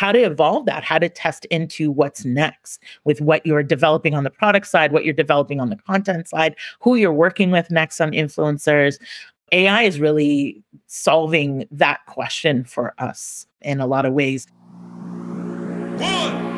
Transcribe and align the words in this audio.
how 0.00 0.12
to 0.12 0.20
evolve 0.20 0.64
that, 0.64 0.82
how 0.82 0.98
to 0.98 1.10
test 1.10 1.44
into 1.50 1.90
what's 1.90 2.24
next 2.24 2.82
with 3.04 3.20
what 3.20 3.44
you're 3.44 3.62
developing 3.62 4.14
on 4.14 4.24
the 4.24 4.30
product 4.30 4.66
side, 4.66 4.92
what 4.92 5.04
you're 5.04 5.12
developing 5.12 5.60
on 5.60 5.68
the 5.68 5.76
content 5.76 6.26
side, 6.26 6.56
who 6.80 6.94
you're 6.94 7.12
working 7.12 7.50
with 7.50 7.70
next 7.70 8.00
on 8.00 8.12
influencers. 8.12 8.98
AI 9.52 9.82
is 9.82 10.00
really 10.00 10.62
solving 10.86 11.66
that 11.70 12.00
question 12.06 12.64
for 12.64 12.94
us 12.96 13.46
in 13.60 13.78
a 13.78 13.86
lot 13.86 14.06
of 14.06 14.14
ways. 14.14 14.46
One, 15.98 16.49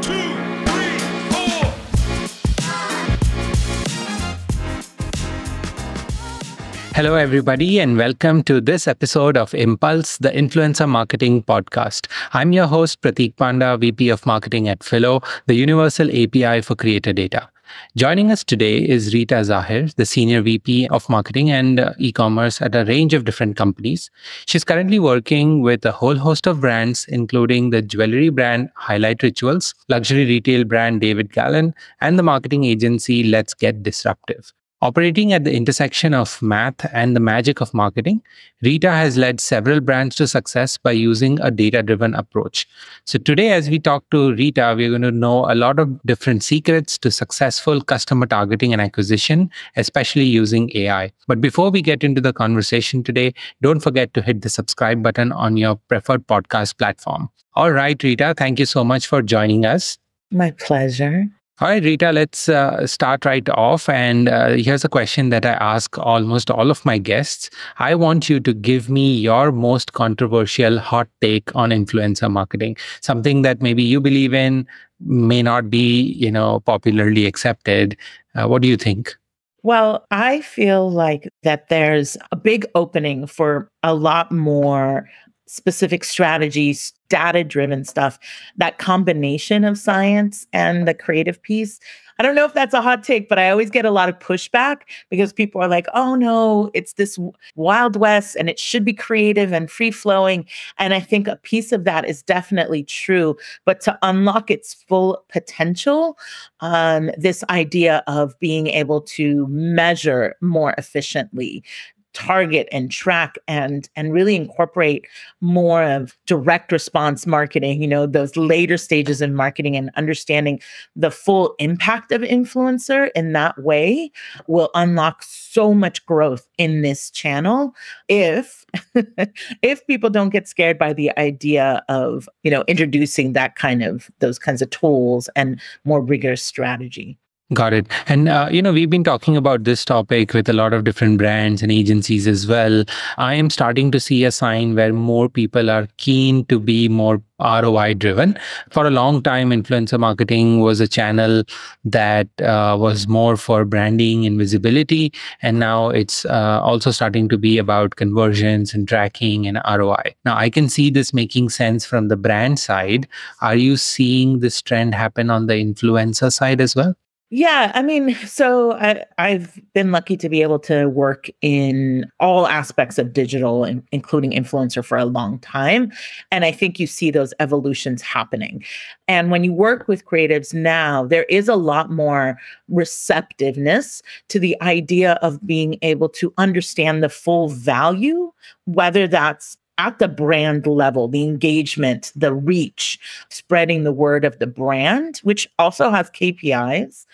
Hello, 6.95 7.15
everybody, 7.15 7.81
and 7.81 7.97
welcome 7.97 8.43
to 8.43 8.61
this 8.61 8.87
episode 8.87 9.35
of 9.39 9.55
Impulse, 9.55 10.19
the 10.19 10.29
Influencer 10.29 10.87
Marketing 10.87 11.43
Podcast. 11.43 12.07
I'm 12.35 12.53
your 12.53 12.67
host, 12.67 13.01
Prateek 13.01 13.35
Panda, 13.37 13.79
VP 13.79 14.11
of 14.11 14.27
Marketing 14.27 14.69
at 14.69 14.81
Phyllo, 14.81 15.25
the 15.47 15.55
universal 15.55 16.11
API 16.11 16.61
for 16.61 16.75
creator 16.75 17.15
data. 17.15 17.49
Joining 17.97 18.31
us 18.31 18.45
today 18.45 18.77
is 18.77 19.15
Rita 19.15 19.43
Zahir, 19.43 19.89
the 19.97 20.05
Senior 20.05 20.43
VP 20.43 20.87
of 20.89 21.09
Marketing 21.09 21.51
and 21.51 21.81
uh, 21.81 21.95
E-commerce 21.97 22.61
at 22.61 22.75
a 22.75 22.85
range 22.85 23.15
of 23.15 23.25
different 23.25 23.57
companies. 23.57 24.11
She's 24.45 24.63
currently 24.63 24.99
working 24.99 25.63
with 25.63 25.87
a 25.87 25.93
whole 25.93 26.17
host 26.17 26.47
of 26.47 26.61
brands, 26.61 27.07
including 27.09 27.71
the 27.71 27.81
jewelry 27.81 28.29
brand 28.29 28.69
Highlight 28.77 29.23
Rituals, 29.23 29.75
luxury 29.89 30.27
retail 30.27 30.65
brand 30.65 31.01
David 31.01 31.33
Galan, 31.33 31.75
and 32.03 32.19
the 32.19 32.23
marketing 32.23 32.65
agency 32.65 33.23
Let's 33.23 33.55
Get 33.55 33.83
Disruptive. 33.83 34.53
Operating 34.83 35.33
at 35.33 35.45
the 35.45 35.55
intersection 35.55 36.13
of 36.13 36.43
math 36.43 36.85
and 36.93 37.15
the 37.15 37.21
magic 37.21 37.61
of 37.61 37.73
marketing, 37.73 38.21
Rita 38.63 38.91
has 38.91 39.17
led 39.17 39.39
several 39.39 39.79
brands 39.79 40.17
to 40.17 40.27
success 40.27 40.77
by 40.77 40.91
using 40.91 41.39
a 41.41 41.53
data 41.53 41.85
driven 41.85 42.17
approach. 42.17 42.67
So, 43.05 43.21
today, 43.21 43.53
as 43.53 43.71
we 43.71 43.79
talk 43.79 44.05
to 44.11 44.35
Rita, 44.35 44.75
we're 44.77 44.89
going 44.89 45.03
to 45.03 45.13
know 45.13 45.49
a 45.49 45.55
lot 45.55 45.79
of 45.79 46.03
different 46.03 46.43
secrets 46.43 46.99
to 46.99 47.13
successful 47.13 47.81
customer 47.81 48.27
targeting 48.27 48.73
and 48.73 48.83
acquisition, 48.83 49.53
especially 49.77 50.25
using 50.25 50.69
AI. 50.75 51.13
But 51.29 51.41
before 51.41 51.71
we 51.71 51.81
get 51.81 52.03
into 52.03 52.21
the 52.21 52.33
conversation 52.33 53.05
today, 53.05 53.35
don't 53.61 53.79
forget 53.79 54.13
to 54.15 54.21
hit 54.21 54.43
the 54.43 54.51
subscribe 54.51 55.01
button 55.01 55.31
on 55.31 55.57
your 55.57 55.77
preferred 55.77 56.27
podcast 56.27 56.77
platform. 56.77 57.31
All 57.55 57.71
right, 57.71 58.03
Rita, 58.03 58.35
thank 58.37 58.59
you 58.59 58.67
so 58.67 58.83
much 58.83 59.07
for 59.07 59.23
joining 59.23 59.65
us. 59.65 59.97
My 60.33 60.51
pleasure. 60.51 61.29
All 61.61 61.69
right, 61.69 61.85
Rita, 61.85 62.13
let's 62.13 62.49
uh, 62.49 62.87
start 62.87 63.25
right 63.25 63.47
off. 63.51 63.89
And 63.89 64.29
uh, 64.29 64.55
here's 64.55 64.85
a 64.85 64.89
question 64.89 65.29
that 65.29 65.45
I 65.45 65.53
ask 65.53 65.97
almost 65.99 66.51
all 66.51 66.71
of 66.71 66.85
my 66.85 66.97
guests. 66.97 67.51
I 67.79 67.95
want 67.95 68.29
you 68.29 68.41
to 68.41 68.55
give 68.55 68.89
me 68.89 69.15
your 69.15 69.53
most 69.53 69.93
controversial 69.93 70.79
hot 70.79 71.09
take 71.21 71.55
on 71.55 71.71
influencer 71.71 72.31
marketing, 72.31 72.79
something 73.03 73.43
that 73.43 73.61
maybe 73.61 73.83
you 73.83 74.01
believe 74.01 74.33
in, 74.33 74.67
may 75.01 75.43
not 75.43 75.71
be, 75.71 76.01
you 76.15 76.33
know, 76.33 76.61
popularly 76.61 77.27
accepted. 77.27 77.97
Uh, 78.35 78.49
what 78.49 78.63
do 78.63 78.69
you 78.69 78.77
think? 78.77 79.15
Well, 79.63 80.07
I 80.11 80.41
feel 80.41 80.91
like 80.91 81.29
that 81.43 81.69
there's 81.69 82.17
a 82.33 82.37
big 82.37 82.67
opening 82.75 83.27
for 83.27 83.71
a 83.83 83.95
lot 83.95 84.33
more 84.33 85.09
specific 85.47 86.05
strategies, 86.05 86.93
data 87.09 87.45
driven 87.45 87.85
stuff, 87.85 88.19
that 88.57 88.79
combination 88.79 89.65
of 89.65 89.77
science 89.77 90.47
and 90.53 90.89
the 90.89 90.95
creative 90.95 91.43
piece. 91.43 91.79
I 92.19 92.23
don't 92.23 92.35
know 92.35 92.45
if 92.45 92.55
that's 92.55 92.75
a 92.75 92.83
hot 92.83 93.03
take, 93.03 93.29
but 93.29 93.39
I 93.39 93.51
always 93.51 93.71
get 93.71 93.85
a 93.85 93.91
lot 93.91 94.09
of 94.09 94.19
pushback 94.19 94.83
because 95.11 95.33
people 95.33 95.61
are 95.61 95.69
like, 95.69 95.87
oh 95.93 96.15
no, 96.15 96.71
it's 96.73 96.93
this 96.95 97.19
Wild 97.57 97.97
West 97.97 98.37
and 98.37 98.49
it 98.49 98.59
should 98.59 98.85
be 98.85 98.93
creative 98.93 99.53
and 99.53 99.71
free 99.71 99.91
flowing. 99.91 100.47
And 100.79 100.95
I 100.95 101.01
think 101.01 101.27
a 101.27 101.37
piece 101.37 101.73
of 101.73 101.85
that 101.85 102.09
is 102.09 102.23
definitely 102.23 102.85
true. 102.85 103.37
But 103.65 103.81
to 103.83 103.99
unlock 104.03 104.51
its 104.51 104.75
full 104.75 105.25
potential, 105.29 106.17
um, 106.61 107.11
this 107.17 107.43
idea 107.51 108.03
of 108.07 108.39
being 108.39 108.69
able 108.69 109.01
to 109.03 109.47
measure 109.49 110.37
more 110.41 110.75
efficiently, 110.79 111.65
target 112.13 112.69
and 112.73 112.91
track 112.91 113.37
and 113.49 113.89
and 113.97 114.13
really 114.13 114.37
incorporate 114.37 115.07
more 115.41 115.83
of 115.83 116.17
direct 116.27 116.71
response 116.71 117.27
marketing 117.27 117.81
you 117.81 117.89
know 117.89 118.07
those 118.07 118.37
later 118.37 118.77
stages 118.77 119.23
in 119.23 119.35
marketing 119.35 119.77
and 119.77 119.91
understanding 119.97 120.61
the 120.95 121.11
full 121.11 121.55
impact 121.59 122.13
of 122.13 122.21
influencer 122.23 123.09
in 123.15 123.33
that 123.33 123.61
way 123.63 124.11
will 124.47 124.71
unlock 124.75 125.23
so 125.23 125.73
much 125.73 126.05
growth 126.07 126.47
in 126.59 126.83
this 126.83 127.11
channel 127.11 127.75
if 128.09 128.67
if 129.63 129.87
people 129.87 130.11
don't 130.11 130.31
get 130.31 130.47
scared 130.47 130.79
by 130.79 130.93
the 130.93 131.17
idea 131.19 131.83
of 131.89 132.29
you 132.43 132.51
know 132.51 132.65
introducing 132.69 133.33
that 133.33 133.57
kind 133.57 133.83
of 133.83 134.11
those 134.19 134.39
kinds 134.39 134.61
of 134.61 134.69
tools 134.71 135.29
and 135.35 135.61
more 135.85 136.03
rigorous 136.03 136.43
strategy 136.43 137.19
Got 137.55 137.75
it. 137.75 137.87
And, 138.09 138.31
uh, 138.31 138.49
you 138.51 138.63
know, 138.63 138.73
we've 138.73 138.89
been 138.89 139.05
talking 139.05 139.37
about 139.37 139.65
this 139.65 139.85
topic 139.85 140.33
with 140.33 140.49
a 140.49 140.55
lot 140.55 140.73
of 140.73 140.85
different 140.85 141.19
brands 141.19 141.63
and 141.63 141.71
agencies 141.71 142.27
as 142.27 142.47
well. 142.47 142.83
I 143.19 143.35
am 143.35 143.51
starting 143.51 143.91
to 143.91 144.01
see 144.01 144.25
a 144.25 144.31
sign 144.31 144.75
where 144.75 144.95
more 144.95 145.29
people 145.29 145.69
are 145.69 145.87
keen 145.99 146.47
to 146.47 146.59
be 146.59 146.89
more 146.89 147.21
ROI 147.39 147.93
driven. 147.93 148.39
For 148.71 148.87
a 148.87 148.91
long 148.91 149.23
time, 149.23 149.51
influencer 149.51 150.01
marketing 150.01 150.61
was 150.61 150.81
a 150.81 150.89
channel 150.89 151.43
that 151.85 152.27
uh, 152.41 152.75
was 152.81 153.07
more 153.07 153.37
for 153.37 153.67
branding 153.67 154.25
and 154.25 154.39
visibility. 154.39 155.13
And 155.43 155.59
now 155.59 155.91
it's 155.91 156.25
uh, 156.25 156.59
also 156.63 156.91
starting 156.91 157.29
to 157.29 157.37
be 157.37 157.59
about 157.59 157.97
conversions 157.97 158.73
and 158.73 158.89
tracking 158.89 159.47
and 159.47 159.61
ROI. 159.69 160.15
Now, 160.25 160.39
I 160.39 160.49
can 160.49 160.71
see 160.71 160.89
this 160.89 161.13
making 161.13 161.51
sense 161.51 161.85
from 161.85 162.09
the 162.09 162.17
brand 162.17 162.59
side. 162.61 163.07
Are 163.43 163.57
you 163.57 163.77
seeing 163.77 164.39
this 164.41 164.63
trend 164.63 164.95
happen 164.95 165.29
on 165.29 165.49
the 165.49 165.55
influencer 165.55 166.33
side 166.33 166.63
as 166.63 166.75
well? 166.75 166.95
Yeah, 167.35 167.73
I 167.75 167.81
mean, 167.81 168.15
so 168.27 168.73
I, 168.73 169.07
have 169.17 169.59
been 169.73 169.91
lucky 169.91 170.19
to 170.19 170.29
be 170.29 170.43
able 170.43 170.59
to 170.59 170.91
work 170.91 171.31
in 171.41 172.05
all 172.21 172.47
aspects 172.47 172.99
of 172.99 173.15
digital, 173.15 173.65
including 173.91 174.33
influencer, 174.33 174.85
for 174.85 174.99
a 174.99 175.07
long 175.07 175.39
time. 175.39 175.91
And 176.31 176.45
I 176.45 176.53
think 176.53 176.79
you 176.79 176.87
see 176.87 177.11
those 177.11 177.33
evolutions 177.41 178.03
happening. 178.03 178.63
And 179.09 179.31
when 179.31 179.45
you 179.45 179.55
work 179.55 179.89
with 179.89 180.05
creatives 180.05 180.53
now, 180.53 181.07
there 181.07 181.25
is 181.31 181.49
a 181.49 181.57
lot 181.57 181.91
more 181.91 182.39
receptiveness 182.69 184.03
to 184.29 184.39
the 184.39 184.55
idea 184.61 185.15
of 185.23 185.47
being 185.47 185.79
able 185.81 186.11
to 186.11 186.35
understand 186.37 187.03
the 187.03 187.09
full 187.09 187.49
value, 187.49 188.31
whether 188.67 189.09
that's 189.09 189.57
at 189.79 189.99
the 189.99 190.09
brand 190.09 190.67
level, 190.67 191.09
the 191.09 191.25
engagement, 191.25 192.13
the 192.15 192.33
reach, 192.33 192.99
spreading 193.31 193.85
the 193.85 193.93
word 193.93 194.25
of 194.25 194.39
the 194.39 194.47
brand, 194.47 195.19
which 195.23 195.49
also 195.59 195.91
has 195.91 196.11
KPIs, 196.11 197.07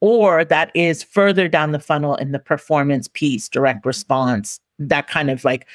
or 0.00 0.44
that 0.44 0.70
is 0.74 1.02
further 1.02 1.48
down 1.48 1.72
the 1.72 1.80
funnel 1.80 2.14
in 2.16 2.32
the 2.32 2.38
performance 2.38 3.08
piece, 3.08 3.48
direct 3.48 3.86
response, 3.86 4.60
that 4.78 5.08
kind 5.08 5.30
of 5.30 5.44
like 5.44 5.66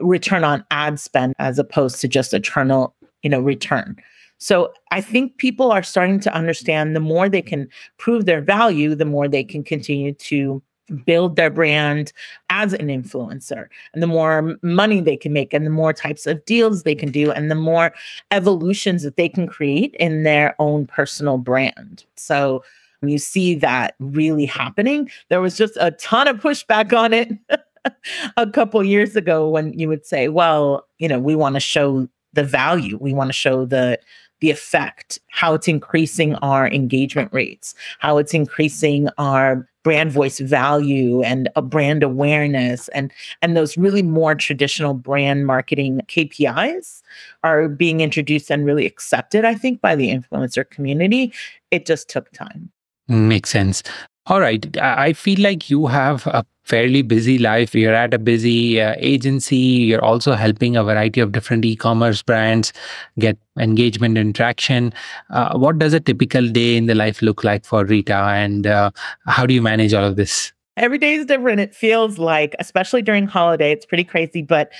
return 0.00 0.42
on 0.42 0.64
ad 0.70 0.98
spend 0.98 1.34
as 1.38 1.58
opposed 1.58 2.00
to 2.00 2.08
just 2.08 2.32
eternal, 2.34 2.94
you 3.22 3.30
know, 3.30 3.40
return. 3.40 3.96
So 4.38 4.72
I 4.90 5.00
think 5.00 5.36
people 5.38 5.70
are 5.70 5.82
starting 5.82 6.20
to 6.20 6.34
understand 6.34 6.94
the 6.94 7.00
more 7.00 7.28
they 7.28 7.42
can 7.42 7.68
prove 7.98 8.26
their 8.26 8.40
value, 8.40 8.94
the 8.94 9.04
more 9.04 9.28
they 9.28 9.44
can 9.44 9.62
continue 9.62 10.12
to 10.12 10.62
build 11.04 11.36
their 11.36 11.50
brand 11.50 12.12
as 12.50 12.72
an 12.74 12.88
influencer 12.88 13.68
and 13.92 14.02
the 14.02 14.06
more 14.06 14.56
money 14.62 15.00
they 15.00 15.16
can 15.16 15.32
make 15.32 15.54
and 15.54 15.66
the 15.66 15.70
more 15.70 15.92
types 15.92 16.26
of 16.26 16.44
deals 16.44 16.82
they 16.82 16.94
can 16.94 17.10
do 17.10 17.32
and 17.32 17.50
the 17.50 17.54
more 17.54 17.92
evolutions 18.30 19.02
that 19.02 19.16
they 19.16 19.28
can 19.28 19.46
create 19.46 19.94
in 19.98 20.22
their 20.24 20.54
own 20.58 20.86
personal 20.86 21.38
brand. 21.38 22.04
So 22.16 22.62
when 23.00 23.10
you 23.10 23.18
see 23.18 23.54
that 23.56 23.94
really 23.98 24.46
happening 24.46 25.10
there 25.28 25.40
was 25.40 25.56
just 25.56 25.76
a 25.78 25.90
ton 25.92 26.28
of 26.28 26.38
pushback 26.38 26.96
on 26.96 27.12
it 27.12 27.30
a 28.36 28.46
couple 28.50 28.82
years 28.82 29.14
ago 29.14 29.48
when 29.48 29.78
you 29.78 29.88
would 29.88 30.06
say 30.06 30.28
well 30.28 30.86
you 30.96 31.06
know 31.06 31.18
we 31.18 31.34
want 31.34 31.54
to 31.54 31.60
show 31.60 32.08
the 32.34 32.44
value. 32.44 32.98
We 33.00 33.14
want 33.14 33.28
to 33.28 33.32
show 33.32 33.64
the 33.64 33.98
the 34.40 34.50
effect, 34.50 35.18
how 35.30 35.54
it's 35.54 35.68
increasing 35.68 36.34
our 36.36 36.68
engagement 36.68 37.32
rates, 37.32 37.74
how 37.98 38.18
it's 38.18 38.34
increasing 38.34 39.08
our 39.18 39.68
brand 39.84 40.10
voice 40.10 40.38
value 40.38 41.22
and 41.22 41.48
a 41.56 41.62
brand 41.62 42.02
awareness 42.02 42.88
and 42.88 43.12
and 43.42 43.54
those 43.54 43.76
really 43.76 44.02
more 44.02 44.34
traditional 44.34 44.94
brand 44.94 45.46
marketing 45.46 46.00
KPIs 46.08 47.02
are 47.42 47.68
being 47.68 48.00
introduced 48.00 48.50
and 48.50 48.64
really 48.64 48.86
accepted 48.86 49.44
I 49.44 49.54
think 49.54 49.80
by 49.82 49.94
the 49.94 50.08
influencer 50.08 50.68
community. 50.68 51.32
It 51.70 51.86
just 51.86 52.08
took 52.08 52.32
time. 52.32 52.70
Makes 53.08 53.50
sense. 53.50 53.82
All 54.26 54.40
right. 54.40 54.76
I 54.78 55.12
feel 55.12 55.40
like 55.40 55.68
you 55.68 55.86
have 55.86 56.26
a 56.26 56.46
fairly 56.64 57.02
busy 57.02 57.38
life. 57.38 57.74
You're 57.74 57.94
at 57.94 58.14
a 58.14 58.18
busy 58.18 58.80
uh, 58.80 58.94
agency. 58.98 59.56
You're 59.56 60.04
also 60.04 60.32
helping 60.32 60.76
a 60.76 60.84
variety 60.84 61.20
of 61.20 61.32
different 61.32 61.64
e 61.64 61.76
commerce 61.76 62.22
brands 62.22 62.72
get 63.18 63.36
engagement 63.58 64.16
and 64.18 64.34
traction. 64.34 64.92
Uh, 65.30 65.58
what 65.58 65.78
does 65.78 65.92
a 65.92 66.00
typical 66.00 66.48
day 66.48 66.76
in 66.76 66.86
the 66.86 66.94
life 66.94 67.20
look 67.22 67.44
like 67.44 67.64
for 67.66 67.84
Rita? 67.84 68.16
And 68.16 68.66
uh, 68.66 68.90
how 69.26 69.46
do 69.46 69.54
you 69.54 69.62
manage 69.62 69.92
all 69.92 70.04
of 70.04 70.16
this? 70.16 70.53
Every 70.76 70.98
day 70.98 71.14
is 71.14 71.26
different. 71.26 71.60
It 71.60 71.74
feels 71.74 72.18
like, 72.18 72.56
especially 72.58 73.00
during 73.00 73.26
holiday, 73.26 73.70
it's 73.70 73.86
pretty 73.86 74.02
crazy. 74.02 74.42
But 74.42 74.72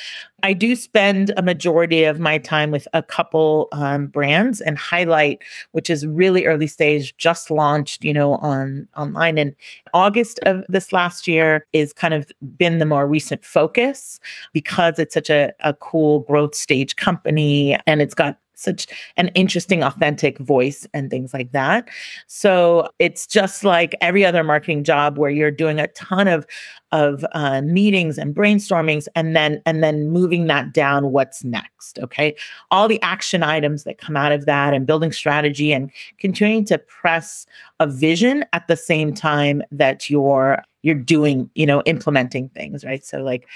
I 0.43 0.53
do 0.53 0.75
spend 0.75 1.33
a 1.37 1.43
majority 1.43 2.03
of 2.03 2.19
my 2.19 2.39
time 2.39 2.73
with 2.73 2.89
a 2.93 3.03
couple 3.03 3.69
um, 3.71 4.09
brands 4.09 4.61
and 4.61 4.77
highlight, 4.77 5.43
which 5.71 5.89
is 5.89 6.05
really 6.05 6.47
early 6.47 6.67
stage, 6.67 7.17
just 7.17 7.49
launched, 7.49 8.05
you 8.05 8.13
know, 8.13 8.35
on 8.37 8.89
online. 8.97 9.39
And 9.39 9.55
August 9.95 10.41
of 10.41 10.65
this 10.69 10.93
last 10.93 11.29
year 11.29 11.65
is 11.73 11.93
kind 11.93 12.13
of 12.13 12.31
been 12.59 12.79
the 12.79 12.87
more 12.87 13.07
recent 13.07 13.45
focus 13.45 14.19
because 14.53 14.99
it's 14.99 15.15
such 15.15 15.31
a, 15.31 15.53
a 15.61 15.75
cool 15.75 16.21
growth 16.21 16.57
stage 16.57 16.97
company 16.97 17.79
and 17.87 18.03
it's 18.03 18.15
got 18.15 18.39
such 18.55 18.87
an 19.17 19.29
interesting, 19.29 19.83
authentic 19.83 20.39
voice 20.39 20.87
and 20.95 21.11
things 21.11 21.35
like 21.35 21.53
that. 21.53 21.89
So 22.27 22.89
it's 22.99 23.27
just 23.27 23.65
like 23.65 23.95
every 24.01 24.25
other 24.25 24.45
marketing 24.45 24.85
job 24.85 25.19
where 25.19 25.31
you're 25.31 25.51
doing 25.51 25.81
a 25.81 25.89
ton 25.89 26.29
of 26.29 26.47
of 26.93 27.25
uh, 27.33 27.61
meetings 27.61 28.19
and 28.19 28.37
brainstormings, 28.37 29.09
and 29.17 29.35
then 29.35 29.61
and 29.67 29.83
then 29.83 30.11
moving 30.11 30.47
that 30.47 30.73
down. 30.73 31.11
What's 31.11 31.43
next? 31.43 31.99
Okay, 31.99 32.37
all 32.71 32.87
the 32.87 33.03
action 33.03 33.43
items 33.43 33.83
that 33.85 33.99
come 33.99 34.17
out 34.17 34.31
of 34.33 34.47
that, 34.47 34.73
and 34.75 34.87
building 34.87 35.11
strategy, 35.11 35.73
and 35.73 35.91
continuing 36.19 36.65
to 36.67 36.79
press 36.79 37.47
a 37.81 37.87
vision 37.89 38.45
at 38.53 38.69
the 38.69 38.77
same 38.77 39.13
time 39.13 39.63
that 39.73 40.09
you're 40.09 40.63
you're 40.83 40.95
doing, 40.95 41.51
you 41.55 41.67
know, 41.67 41.83
implementing 41.87 42.49
things. 42.51 42.85
Right. 42.85 43.05
So 43.05 43.19
like 43.19 43.49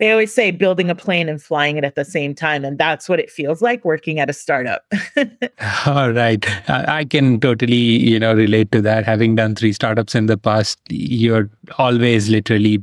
they 0.00 0.10
always 0.10 0.34
say 0.34 0.50
building 0.50 0.90
a 0.90 0.94
plane 0.94 1.28
and 1.28 1.40
flying 1.40 1.76
it 1.76 1.84
at 1.84 1.94
the 1.94 2.04
same 2.04 2.34
time 2.34 2.64
and 2.64 2.78
that's 2.78 3.08
what 3.08 3.20
it 3.20 3.30
feels 3.30 3.62
like 3.62 3.84
working 3.84 4.18
at 4.18 4.28
a 4.28 4.32
startup. 4.32 4.84
All 5.86 6.10
right. 6.10 6.44
I 6.68 7.04
can 7.04 7.38
totally 7.38 7.76
you 7.76 8.18
know 8.18 8.34
relate 8.34 8.72
to 8.72 8.82
that. 8.82 9.04
Having 9.04 9.36
done 9.36 9.54
three 9.54 9.72
startups 9.72 10.14
in 10.14 10.26
the 10.26 10.36
past 10.38 10.78
you're 10.88 11.48
always 11.78 12.28
literally 12.28 12.82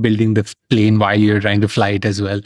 building 0.00 0.34
the 0.34 0.54
plane 0.70 0.98
while 0.98 1.18
you're 1.18 1.40
trying 1.40 1.60
to 1.60 1.68
fly 1.68 1.90
it 1.90 2.04
as 2.04 2.20
well. 2.20 2.40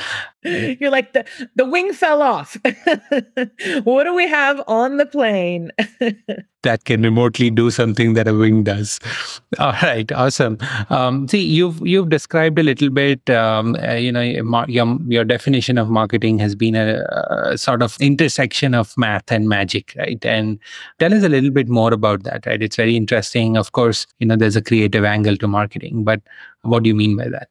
You're 0.45 0.91
like 0.91 1.13
the 1.13 1.25
the 1.57 1.65
wing 1.65 1.93
fell 1.93 2.23
off. 2.23 2.57
what 3.85 4.05
do 4.05 4.15
we 4.15 4.29
have 4.29 4.63
on 4.67 4.97
the 4.97 5.07
plane? 5.07 5.73
that 6.63 6.85
can 6.85 7.03
remotely 7.03 7.51
do 7.51 7.71
something 7.71 8.15
that 8.15 8.29
a 8.29 8.35
wing 8.35 8.63
does. 8.63 8.99
All 9.59 9.73
right, 9.83 10.11
awesome. 10.13 10.59
Um, 10.91 11.29
see, 11.29 11.41
you've 11.41 11.85
you've 11.87 12.09
described 12.09 12.59
a 12.59 12.63
little 12.63 12.91
bit. 12.91 13.29
Um, 13.31 13.77
uh, 13.77 13.95
you 13.95 14.13
know, 14.13 14.23
your 14.69 14.99
your 15.07 15.25
definition 15.25 15.79
of 15.79 15.89
marketing 15.89 16.39
has 16.39 16.55
been 16.55 16.75
a, 16.75 17.05
a, 17.31 17.59
sort 17.59 17.83
of 17.83 17.97
intersection 18.01 18.75
of 18.75 18.97
math 18.97 19.31
and 19.31 19.49
magic, 19.49 19.95
right? 19.97 20.25
And 20.25 20.59
tell 20.99 21.15
us 21.15 21.23
a 21.23 21.29
little 21.29 21.51
bit 21.51 21.69
more 21.69 21.93
about 21.93 22.25
that, 22.25 22.47
right? 22.47 22.63
It's 22.63 22.77
very 22.77 22.97
interesting. 22.97 23.57
Of 23.57 23.73
course, 23.73 24.07
you 24.19 24.27
know, 24.27 24.37
there's 24.37 24.57
a 24.57 24.63
creative 24.63 25.05
angle 25.05 25.37
to 25.37 25.49
marketing, 25.49 26.05
but 26.05 26.21
what 26.63 26.83
do 26.83 26.89
you 26.89 26.95
mean 26.95 27.17
by 27.17 27.29
that? 27.29 27.49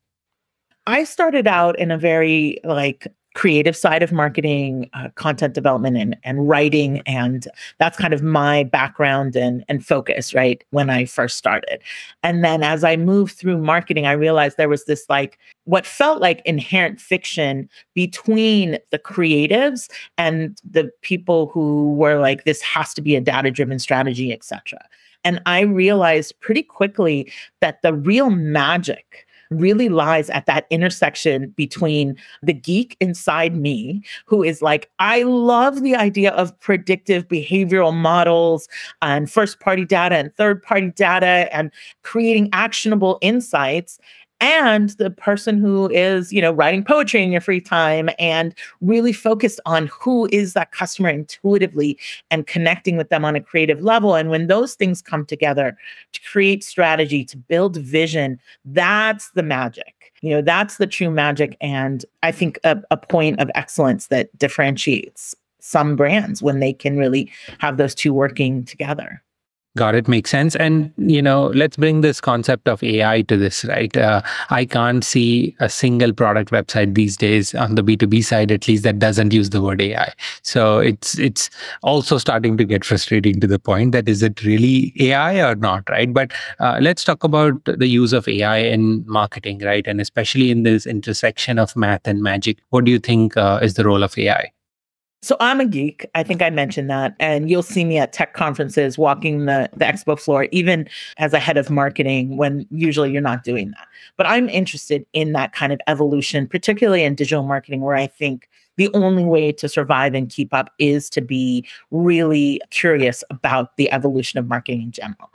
I 0.86 1.04
started 1.04 1.48
out 1.48 1.78
in 1.78 1.92
a 1.92 1.98
very 1.98 2.60
like 2.64 3.08
creative 3.38 3.78
side 3.78 4.02
of 4.02 4.12
marketing, 4.12 4.90
uh, 4.94 5.10
content 5.14 5.54
development, 5.54 5.96
and, 5.96 6.18
and 6.24 6.50
writing. 6.50 7.04
And 7.06 7.48
that's 7.78 7.96
kind 7.96 8.12
of 8.12 8.24
my 8.24 8.64
background 8.64 9.36
and, 9.36 9.64
and 9.70 9.86
focus, 9.86 10.34
right? 10.34 10.64
When 10.72 10.90
I 10.90 11.06
first 11.06 11.38
started. 11.38 11.80
And 12.24 12.44
then 12.44 12.64
as 12.64 12.84
I 12.84 12.96
moved 12.96 13.38
through 13.38 13.60
marketing, 13.60 14.08
I 14.08 14.14
realized 14.14 14.58
there 14.58 14.68
was 14.68 14.86
this 14.86 15.06
like 15.08 15.38
what 15.66 15.86
felt 15.86 16.20
like 16.20 16.42
inherent 16.46 17.00
fiction 17.00 17.70
between 17.94 18.80
the 18.90 18.98
creatives 18.98 19.88
and 20.18 20.60
the 20.68 20.90
people 21.04 21.52
who 21.54 21.94
were 21.94 22.20
like, 22.20 22.44
this 22.44 22.62
has 22.64 22.92
to 22.96 23.04
be 23.04 23.16
a 23.16 23.22
data 23.22 23.52
driven 23.52 23.78
strategy, 23.78 24.34
etc. 24.34 24.80
And 25.28 25.42
I 25.46 25.60
realized 25.60 26.40
pretty 26.40 26.64
quickly 26.64 27.30
that 27.60 27.82
the 27.82 27.94
real 27.94 28.30
magic 28.30 29.28
really 29.50 29.90
lies 29.90 30.30
at 30.30 30.46
that 30.46 30.68
intersection 30.70 31.50
between 31.58 32.16
the 32.42 32.54
geek 32.54 32.96
inside 33.02 33.54
me, 33.54 34.02
who 34.26 34.42
is 34.42 34.62
like, 34.62 34.90
I 35.00 35.24
love 35.24 35.82
the 35.82 35.98
idea 35.98 36.32
of 36.32 36.58
predictive 36.62 37.28
behavioral 37.28 37.94
models 37.94 38.70
and 39.02 39.30
first 39.30 39.60
party 39.60 39.84
data 39.84 40.16
and 40.16 40.34
third 40.36 40.64
party 40.64 40.92
data 40.96 41.54
and 41.54 41.72
creating 42.04 42.48
actionable 42.54 43.20
insights 43.22 44.00
and 44.40 44.92
the 44.92 45.10
person 45.10 45.58
who 45.58 45.90
is 45.90 46.32
you 46.32 46.42
know 46.42 46.52
writing 46.52 46.84
poetry 46.84 47.24
in 47.24 47.32
your 47.32 47.42
free 47.42 47.62
time 47.62 48.10
and 48.20 48.54
really 48.82 49.14
focused 49.14 49.60
on 49.66 49.88
who 49.88 50.28
is 50.32 50.54
that 50.54 50.72
customer 50.72 51.10
intuitively 51.10 51.98
and 52.30 52.48
connecting 52.48 52.98
with 52.98 53.10
them 53.10 53.26
on 53.26 53.36
a 53.36 53.42
creative 53.42 53.82
level. 53.82 54.16
And 54.16 54.30
when 54.30 54.48
those 54.48 54.76
things 54.76 55.02
come 55.02 55.26
together 55.26 55.78
to 56.14 56.22
create 56.30 56.64
strategy 56.64 57.26
to 57.26 57.38
build 57.38 57.78
vision 57.78 58.40
that's 58.66 59.32
the 59.32 59.44
magic. 59.44 60.14
You 60.22 60.32
know 60.32 60.42
that's 60.42 60.78
the 60.78 60.88
true 60.88 61.12
magic 61.12 61.58
and 61.62 62.04
i 62.24 62.32
think 62.32 62.60
a, 62.64 62.82
a 62.90 62.98
point 62.98 63.40
of 63.40 63.52
excellence 63.56 64.08
that 64.08 64.36
differentiates 64.38 65.36
some 65.60 65.96
brands 65.96 66.42
when 66.42 66.60
they 66.60 66.74
can 66.74 66.98
really 66.98 67.32
have 67.60 67.78
those 67.78 67.94
two 67.94 68.14
working 68.14 68.64
together 68.66 69.22
Got 69.78 69.94
it. 69.94 70.08
Makes 70.08 70.32
sense. 70.32 70.56
And, 70.56 70.92
you 70.98 71.22
know, 71.22 71.52
let's 71.54 71.78
bring 71.78 72.02
this 72.02 72.20
concept 72.20 72.68
of 72.68 72.82
AI 72.82 73.22
to 73.22 73.38
this, 73.38 73.64
right? 73.66 73.96
Uh, 73.96 74.24
I 74.50 74.66
can't 74.66 75.04
see 75.04 75.56
a 75.60 75.70
single 75.70 76.14
product 76.14 76.50
website 76.50 76.96
these 76.96 77.16
days 77.16 77.54
on 77.54 77.76
the 77.76 77.84
B2B 77.84 78.24
side, 78.24 78.52
at 78.52 78.68
least 78.68 78.82
that 78.84 78.98
doesn't 78.98 79.34
use 79.34 79.52
the 79.52 79.62
word 79.62 79.80
AI. 79.80 80.12
So 80.42 80.80
it's, 80.80 81.20
it's 81.20 81.52
also 81.84 82.18
starting 82.18 82.58
to 82.58 82.66
get 82.66 82.86
frustrating 82.86 83.40
to 83.40 83.46
the 83.46 83.60
point 83.60 83.92
that 83.92 84.10
is 84.10 84.24
it 84.24 84.44
really 84.44 84.94
AI 85.00 85.48
or 85.48 85.54
not, 85.54 85.88
right? 85.92 86.12
But 86.12 86.32
uh, 86.60 86.80
let's 86.82 87.04
talk 87.04 87.24
about 87.24 87.64
the 87.66 87.88
use 87.88 88.14
of 88.14 88.28
AI 88.28 88.58
in 88.58 89.06
marketing, 89.06 89.60
right? 89.60 89.86
And 89.86 90.02
especially 90.02 90.50
in 90.50 90.64
this 90.64 90.88
intersection 90.88 91.60
of 91.60 91.76
math 91.76 92.08
and 92.08 92.24
magic. 92.24 92.58
What 92.72 92.86
do 92.86 92.92
you 92.92 93.00
think 93.00 93.38
uh, 93.38 93.60
is 93.62 93.76
the 93.76 93.86
role 93.86 94.02
of 94.02 94.18
AI? 94.18 94.52
So 95.22 95.36
I'm 95.40 95.60
a 95.60 95.66
geek. 95.66 96.06
I 96.14 96.24
think 96.24 96.42
I 96.42 96.50
mentioned 96.50 96.90
that. 96.90 97.16
And 97.20 97.50
you'll 97.50 97.64
see 97.64 97.84
me 97.84 97.98
at 97.98 98.14
tech 98.14 98.34
conferences 98.34 98.98
walking 98.98 99.46
the, 99.46 99.70
the 99.76 99.86
expo 99.86 100.20
floor, 100.20 100.48
even 100.52 100.88
as 101.18 101.34
a 101.34 101.40
head 101.40 101.58
of 101.58 101.70
marketing, 101.70 102.38
when 102.38 102.68
usually 102.70 103.12
you're 103.12 103.22
not 103.22 103.44
doing 103.44 103.72
that. 103.72 103.88
But 104.16 104.28
I'm 104.28 104.48
interested 104.48 105.06
in 105.14 105.34
that 105.34 105.54
kind 105.54 105.74
of 105.74 105.80
evolution, 105.88 106.48
particularly 106.48 107.04
in 107.04 107.16
digital 107.16 107.44
marketing, 107.44 107.82
where 107.82 107.96
I 107.96 108.08
think 108.08 108.48
the 108.78 108.90
only 108.94 109.26
way 109.26 109.52
to 109.52 109.68
survive 109.68 110.14
and 110.14 110.30
keep 110.30 110.54
up 110.54 110.72
is 110.80 111.10
to 111.12 111.22
be 111.22 111.68
really 111.92 112.62
curious 112.70 113.24
about 113.30 113.76
the 113.78 113.92
evolution 113.92 114.40
of 114.40 114.48
marketing 114.48 114.84
in 114.84 114.92
general. 114.92 115.32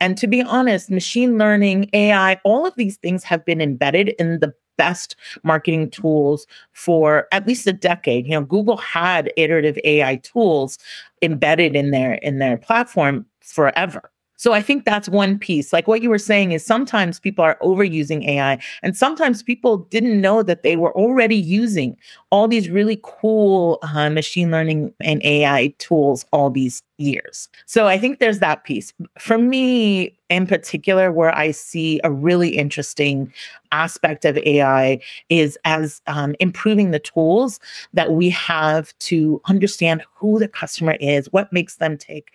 And 0.00 0.18
to 0.18 0.26
be 0.26 0.42
honest, 0.42 0.90
machine 0.90 1.38
learning, 1.38 1.90
AI, 1.92 2.40
all 2.44 2.66
of 2.66 2.74
these 2.76 2.96
things 2.96 3.22
have 3.24 3.44
been 3.44 3.60
embedded 3.60 4.10
in 4.18 4.40
the 4.40 4.52
best 4.76 5.16
marketing 5.42 5.90
tools 5.90 6.46
for 6.72 7.26
at 7.32 7.46
least 7.46 7.66
a 7.66 7.72
decade. 7.72 8.26
You 8.26 8.32
know, 8.32 8.42
Google 8.42 8.76
had 8.76 9.32
iterative 9.36 9.78
AI 9.84 10.16
tools 10.16 10.78
embedded 11.22 11.74
in 11.74 11.90
their 11.90 12.14
in 12.14 12.38
their 12.38 12.58
platform 12.58 13.26
forever. 13.40 14.10
So 14.36 14.52
I 14.52 14.62
think 14.62 14.84
that's 14.84 15.08
one 15.08 15.38
piece. 15.38 15.72
Like 15.72 15.88
what 15.88 16.02
you 16.02 16.10
were 16.10 16.18
saying 16.18 16.52
is 16.52 16.64
sometimes 16.64 17.18
people 17.18 17.44
are 17.44 17.58
overusing 17.62 18.26
AI 18.26 18.58
and 18.82 18.96
sometimes 18.96 19.42
people 19.42 19.78
didn't 19.78 20.20
know 20.20 20.42
that 20.42 20.62
they 20.62 20.76
were 20.76 20.94
already 20.96 21.36
using 21.36 21.96
all 22.30 22.48
these 22.48 22.68
really 22.68 23.00
cool 23.02 23.78
uh, 23.82 24.10
machine 24.10 24.50
learning 24.50 24.92
and 25.00 25.22
AI 25.24 25.74
tools 25.78 26.24
all 26.32 26.50
these 26.50 26.82
years. 26.98 27.48
So 27.66 27.86
I 27.86 27.98
think 27.98 28.18
there's 28.18 28.38
that 28.40 28.64
piece. 28.64 28.92
For 29.18 29.38
me, 29.38 30.16
in 30.28 30.46
particular, 30.46 31.12
where 31.12 31.34
I 31.36 31.50
see 31.52 32.00
a 32.02 32.10
really 32.10 32.56
interesting 32.56 33.32
aspect 33.70 34.24
of 34.24 34.38
AI 34.38 35.00
is 35.28 35.58
as 35.64 36.00
um, 36.06 36.34
improving 36.40 36.90
the 36.90 36.98
tools 36.98 37.60
that 37.92 38.12
we 38.12 38.30
have 38.30 38.96
to 39.00 39.40
understand 39.48 40.02
who 40.14 40.38
the 40.38 40.48
customer 40.48 40.96
is, 40.98 41.30
what 41.32 41.52
makes 41.52 41.76
them 41.76 41.96
tick, 41.96 42.32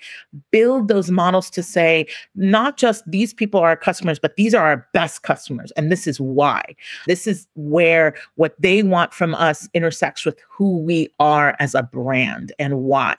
build 0.51 0.87
those 0.87 1.11
models 1.11 1.49
to 1.49 1.63
say, 1.63 2.05
not 2.35 2.77
just 2.77 3.03
these 3.09 3.33
people 3.33 3.59
are 3.59 3.69
our 3.69 3.75
customers, 3.75 4.19
but 4.19 4.35
these 4.35 4.53
are 4.53 4.65
our 4.65 4.87
best 4.93 5.23
customers. 5.23 5.71
And 5.75 5.91
this 5.91 6.07
is 6.07 6.19
why. 6.19 6.63
This 7.07 7.27
is 7.27 7.47
where 7.55 8.15
what 8.35 8.55
they 8.59 8.83
want 8.83 9.13
from 9.13 9.35
us 9.35 9.67
intersects 9.73 10.25
with 10.25 10.39
who 10.47 10.77
we 10.77 11.09
are 11.19 11.55
as 11.59 11.75
a 11.75 11.83
brand 11.83 12.53
and 12.59 12.83
why. 12.83 13.15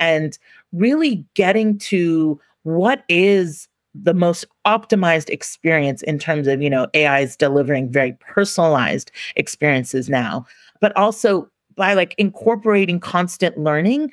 And 0.00 0.38
really 0.72 1.26
getting 1.34 1.78
to 1.78 2.40
what 2.62 3.04
is 3.08 3.68
the 3.94 4.14
most 4.14 4.44
optimized 4.66 5.30
experience 5.30 6.02
in 6.02 6.18
terms 6.18 6.46
of 6.46 6.60
you 6.62 6.70
know 6.70 6.86
ai 6.94 7.20
is 7.20 7.36
delivering 7.36 7.90
very 7.90 8.12
personalized 8.20 9.10
experiences 9.34 10.08
now 10.08 10.44
but 10.80 10.94
also 10.96 11.48
by 11.76 11.94
like 11.94 12.14
incorporating 12.18 13.00
constant 13.00 13.56
learning 13.56 14.12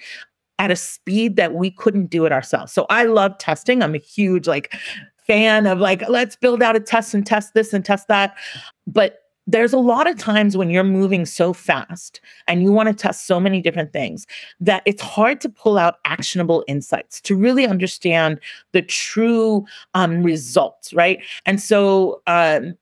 at 0.59 0.71
a 0.71 0.75
speed 0.75 1.35
that 1.35 1.53
we 1.53 1.69
couldn't 1.69 2.07
do 2.07 2.25
it 2.25 2.31
ourselves. 2.31 2.71
So 2.71 2.85
i 2.89 3.03
love 3.03 3.37
testing. 3.37 3.83
I'm 3.83 3.95
a 3.95 3.99
huge 3.99 4.47
like 4.47 4.73
fan 5.17 5.65
of 5.67 5.79
like 5.79 6.07
let's 6.07 6.35
build 6.35 6.61
out 6.61 6.75
a 6.75 6.79
test 6.79 7.13
and 7.13 7.25
test 7.25 7.53
this 7.55 7.73
and 7.73 7.83
test 7.83 8.07
that 8.07 8.37
but 8.85 9.21
there's 9.47 9.73
a 9.73 9.77
lot 9.77 10.07
of 10.09 10.17
times 10.17 10.57
when 10.57 10.69
you're 10.69 10.83
moving 10.83 11.25
so 11.25 11.53
fast 11.53 12.19
and 12.47 12.63
you 12.63 12.71
want 12.71 12.87
to 12.87 12.95
test 12.95 13.27
so 13.27 13.39
many 13.39 13.61
different 13.61 13.93
things 13.93 14.25
that 14.59 14.81
it's 14.85 15.01
hard 15.01 15.39
to 15.41 15.49
pull 15.49 15.77
out 15.77 15.95
actionable 16.05 16.63
insights 16.67 17.21
to 17.21 17.35
really 17.35 17.67
understand 17.67 18.39
the 18.71 18.81
true 18.81 19.65
um, 19.93 20.23
results, 20.23 20.93
right? 20.93 21.23
And 21.45 21.61
so 21.61 22.21
um, 22.27 22.75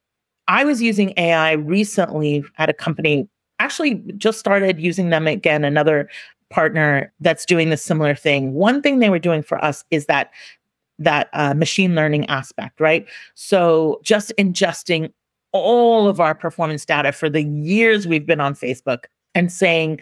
I 0.47 0.63
was 0.63 0.81
using 0.81 1.13
AI 1.17 1.53
recently 1.53 2.43
at 2.57 2.69
a 2.69 2.73
company, 2.73 3.27
actually 3.59 3.95
just 4.17 4.39
started 4.39 4.79
using 4.79 5.09
them 5.09 5.27
again, 5.27 5.63
another 5.65 6.09
partner 6.49 7.11
that's 7.19 7.45
doing 7.45 7.71
the 7.71 7.77
similar 7.77 8.15
thing. 8.15 8.53
One 8.53 8.81
thing 8.81 8.99
they 8.99 9.09
were 9.09 9.19
doing 9.19 9.43
for 9.43 9.63
us 9.63 9.83
is 9.91 10.05
that 10.05 10.31
that 10.99 11.27
uh, 11.33 11.55
machine 11.55 11.95
learning 11.95 12.27
aspect, 12.27 12.79
right? 12.79 13.07
So 13.33 13.99
just 14.03 14.31
ingesting 14.37 15.11
all 15.53 16.07
of 16.07 16.19
our 16.19 16.35
performance 16.35 16.85
data 16.85 17.11
for 17.11 17.29
the 17.29 17.43
years 17.43 18.07
we've 18.07 18.25
been 18.25 18.41
on 18.41 18.53
Facebook 18.55 19.05
and 19.33 19.51
saying, 19.51 20.01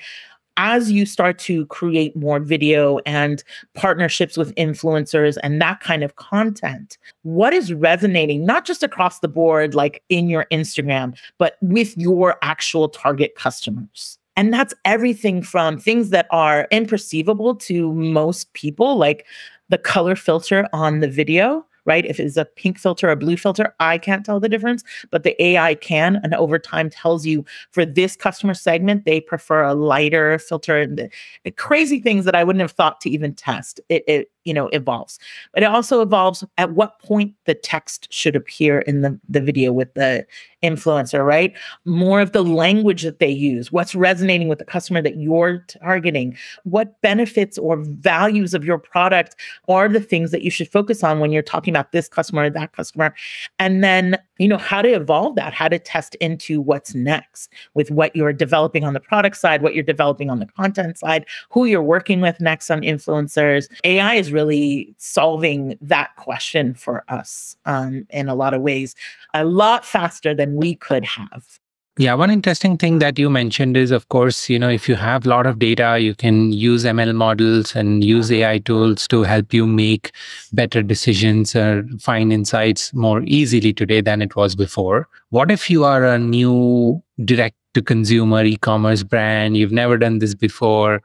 as 0.58 0.91
you 0.91 1.05
start 1.05 1.39
to 1.39 1.65
create 1.67 2.15
more 2.15 2.39
video 2.39 3.00
and 3.05 3.43
partnerships 3.74 4.38
with 4.38 4.53
influencers 4.55 5.38
and 5.43 5.62
that 5.62 5.79
kind 5.79 6.03
of 6.03 6.17
content, 6.17 6.98
what 7.24 7.53
is 7.53 7.74
resonating, 7.74 8.46
not 8.46 8.65
just 8.65 8.84
across 8.84 9.20
the 9.20 9.27
board, 9.27 9.75
like 9.75 10.03
in 10.10 10.27
your 10.27 10.46
Instagram, 10.51 11.17
but 11.38 11.58
with 11.62 11.98
your 11.98 12.38
actual 12.41 12.89
target 12.89 13.36
customers? 13.36 14.17
And 14.36 14.53
that's 14.53 14.74
everything 14.86 15.41
from 15.41 15.77
things 15.77 16.10
that 16.10 16.27
are 16.31 16.67
imperceivable 16.72 17.60
to 17.62 17.93
most 17.93 18.51
people, 18.53 18.98
like 18.98 19.25
the 19.70 19.77
color 19.77 20.15
filter 20.15 20.67
on 20.74 21.00
the 21.00 21.08
video 21.08 21.65
right? 21.86 22.06
If 22.06 22.20
it's 22.20 22.38
a 22.38 22.46
pink 22.46 22.78
filter 22.80 23.08
or 23.08 23.12
a 23.12 23.16
blue 23.16 23.38
filter, 23.38 23.74
I 23.80 23.98
can't 23.98 24.26
tell 24.26 24.40
the 24.40 24.50
difference, 24.50 24.84
but 25.10 25.24
the 25.24 25.42
AI 25.44 25.76
can. 25.76 26.20
And 26.24 26.34
over 26.36 26.60
time 26.60 26.90
tells 26.90 27.26
you 27.26 27.46
for 27.72 27.86
this 27.86 28.16
customer 28.16 28.54
segment, 28.54 29.06
they 29.06 29.20
prefer 29.22 29.64
a 29.64 29.74
lighter 29.74 30.40
filter. 30.40 30.80
And 30.80 30.98
the, 30.98 31.10
the 31.44 31.52
crazy 31.52 32.00
things 32.00 32.26
that 32.26 32.36
I 32.36 32.44
wouldn't 32.44 32.62
have 32.62 32.72
thought 32.72 33.02
to 33.02 33.10
even 33.10 33.34
test. 33.34 33.80
It, 33.90 34.04
it 34.08 34.32
you 34.45 34.53
know 34.53 34.67
evolves. 34.69 35.19
But 35.53 35.63
it 35.63 35.67
also 35.67 36.01
evolves 36.01 36.43
at 36.57 36.74
what 36.74 37.00
point 37.00 37.33
the 37.45 37.53
text 37.53 38.12
should 38.12 38.36
appear 38.36 38.79
in 38.79 39.01
the, 39.01 39.19
the 39.27 39.41
video 39.41 39.71
with 39.71 39.93
the 39.93 40.25
influencer 40.63 41.25
right? 41.25 41.53
More 41.86 42.21
of 42.21 42.31
the 42.31 42.43
language 42.43 43.03
that 43.03 43.19
they 43.19 43.29
use 43.29 43.71
what's 43.71 43.95
resonating 43.95 44.48
with 44.48 44.60
the 44.60 44.65
customer 44.65 45.01
that 45.01 45.17
you're 45.17 45.65
targeting 45.81 46.38
what 46.63 47.01
benefits 47.01 47.57
or 47.57 47.77
values 47.77 48.53
of 48.53 48.63
your 48.63 48.77
product 48.77 49.36
are 49.67 49.89
the 49.89 50.00
things 50.00 50.31
that 50.31 50.43
you 50.43 50.51
should 50.51 50.67
focus 50.67 51.03
on 51.03 51.19
when 51.19 51.31
you're 51.31 51.41
talking 51.41 51.74
about 51.74 51.91
this 51.91 52.07
customer 52.07 52.43
or 52.43 52.50
that 52.50 52.74
customer? 52.74 53.13
And 53.60 53.83
then 53.83 54.17
you 54.41 54.48
know 54.48 54.57
how 54.57 54.81
to 54.81 54.89
evolve 54.89 55.36
that 55.36 55.53
how 55.53 55.67
to 55.67 55.79
test 55.79 56.15
into 56.15 56.62
what's 56.62 56.93
next 56.95 57.51
with 57.74 57.91
what 57.91 58.15
you're 58.15 58.33
developing 58.33 58.83
on 58.83 58.93
the 58.93 59.00
product 59.00 59.38
side 59.38 59.62
what 59.62 59.75
you're 59.75 59.83
developing 59.83 60.29
on 60.29 60.39
the 60.39 60.45
content 60.45 60.98
side 60.98 61.25
who 61.50 61.65
you're 61.65 61.83
working 61.83 62.21
with 62.21 62.39
next 62.39 62.69
on 62.69 62.81
influencers 62.81 63.67
ai 63.83 64.15
is 64.15 64.31
really 64.31 64.93
solving 64.98 65.77
that 65.81 66.15
question 66.15 66.74
for 66.74 67.03
us 67.07 67.55
um, 67.65 68.05
in 68.10 68.29
a 68.29 68.36
lot 68.36 68.53
of 68.53 68.62
ways, 68.62 68.95
a 69.33 69.45
lot 69.45 69.86
faster 69.86 70.33
than 70.33 70.55
we 70.55 70.75
could 70.75 71.05
have. 71.05 71.60
Yeah, 71.98 72.13
one 72.13 72.31
interesting 72.31 72.77
thing 72.77 73.00
that 73.00 73.19
you 73.19 73.29
mentioned 73.29 73.75
is, 73.75 73.91
of 73.91 74.07
course, 74.07 74.50
you 74.50 74.57
know, 74.57 74.69
if 74.69 74.88
you 74.88 74.95
have 74.95 75.25
a 75.25 75.29
lot 75.29 75.45
of 75.45 75.60
data, 75.60 76.00
you 76.00 76.15
can 76.15 76.53
use 76.53 76.86
ML 76.86 77.13
models 77.13 77.75
and 77.75 78.01
use 78.01 78.31
AI 78.31 78.60
tools 78.60 79.07
to 79.10 79.24
help 79.24 79.53
you 79.53 79.67
make 79.67 80.12
better 80.53 80.81
decisions 80.81 81.53
or 81.53 81.83
find 82.00 82.31
insights 82.31 82.93
more 82.93 83.21
easily 83.24 83.74
today 83.74 84.00
than 84.00 84.21
it 84.21 84.38
was 84.38 84.55
before. 84.55 85.10
What 85.31 85.51
if 85.51 85.69
you 85.69 85.83
are 85.83 86.05
a 86.05 86.17
new 86.17 87.03
direct 87.25 87.57
to 87.74 87.81
consumer 87.81 88.43
e-commerce 88.45 89.03
brand? 89.03 89.57
You've 89.57 89.74
never 89.74 89.98
done 89.98 90.19
this 90.19 90.33
before. 90.33 91.01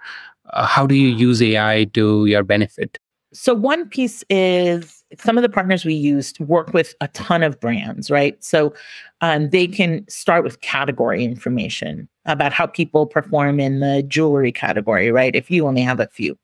Uh, 0.51 0.67
how 0.67 0.87
do 0.87 0.95
you 0.95 1.09
use 1.09 1.43
AI 1.43 1.87
to 1.95 2.27
your 2.27 2.45
benefit? 2.45 3.01
So, 3.37 3.55
one 3.55 3.89
piece 3.89 4.25
is 4.31 5.05
some 5.19 5.37
of 5.37 5.43
the 5.43 5.49
partners 5.51 5.85
we 5.85 5.93
used 5.93 6.41
work 6.41 6.73
with 6.73 6.95
a 7.03 7.09
ton 7.09 7.43
of 7.43 7.61
brands, 7.61 8.11
right? 8.11 8.43
So, 8.43 8.73
um, 9.21 9.51
they 9.51 9.67
can 9.67 10.09
start 10.09 10.43
with 10.43 10.63
category 10.63 11.23
information 11.23 12.09
about 12.25 12.55
how 12.55 12.67
people 12.67 13.07
perform 13.07 13.61
in 13.61 13.81
the 13.81 14.03
jewelry 14.03 14.53
category, 14.53 15.13
right? 15.13 15.37
If 15.37 15.51
you 15.51 15.67
only 15.67 15.83
have 15.83 16.01
a 16.01 16.09
few. 16.09 16.39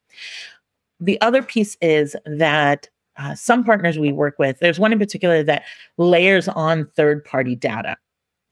The 1.00 1.20
other 1.22 1.42
piece 1.42 1.78
is 1.80 2.14
that 2.26 2.88
uh, 3.16 3.34
some 3.34 3.64
partners 3.64 3.99
we 3.99 4.12
work 4.12 4.38
with, 4.38 4.58
there's 4.61 4.78
one 4.78 4.92
in 4.92 4.99
particular 4.99 5.42
that 5.42 5.64
layers 5.96 6.46
on 6.49 6.87
third 6.94 7.25
party 7.25 7.56
data 7.56 7.96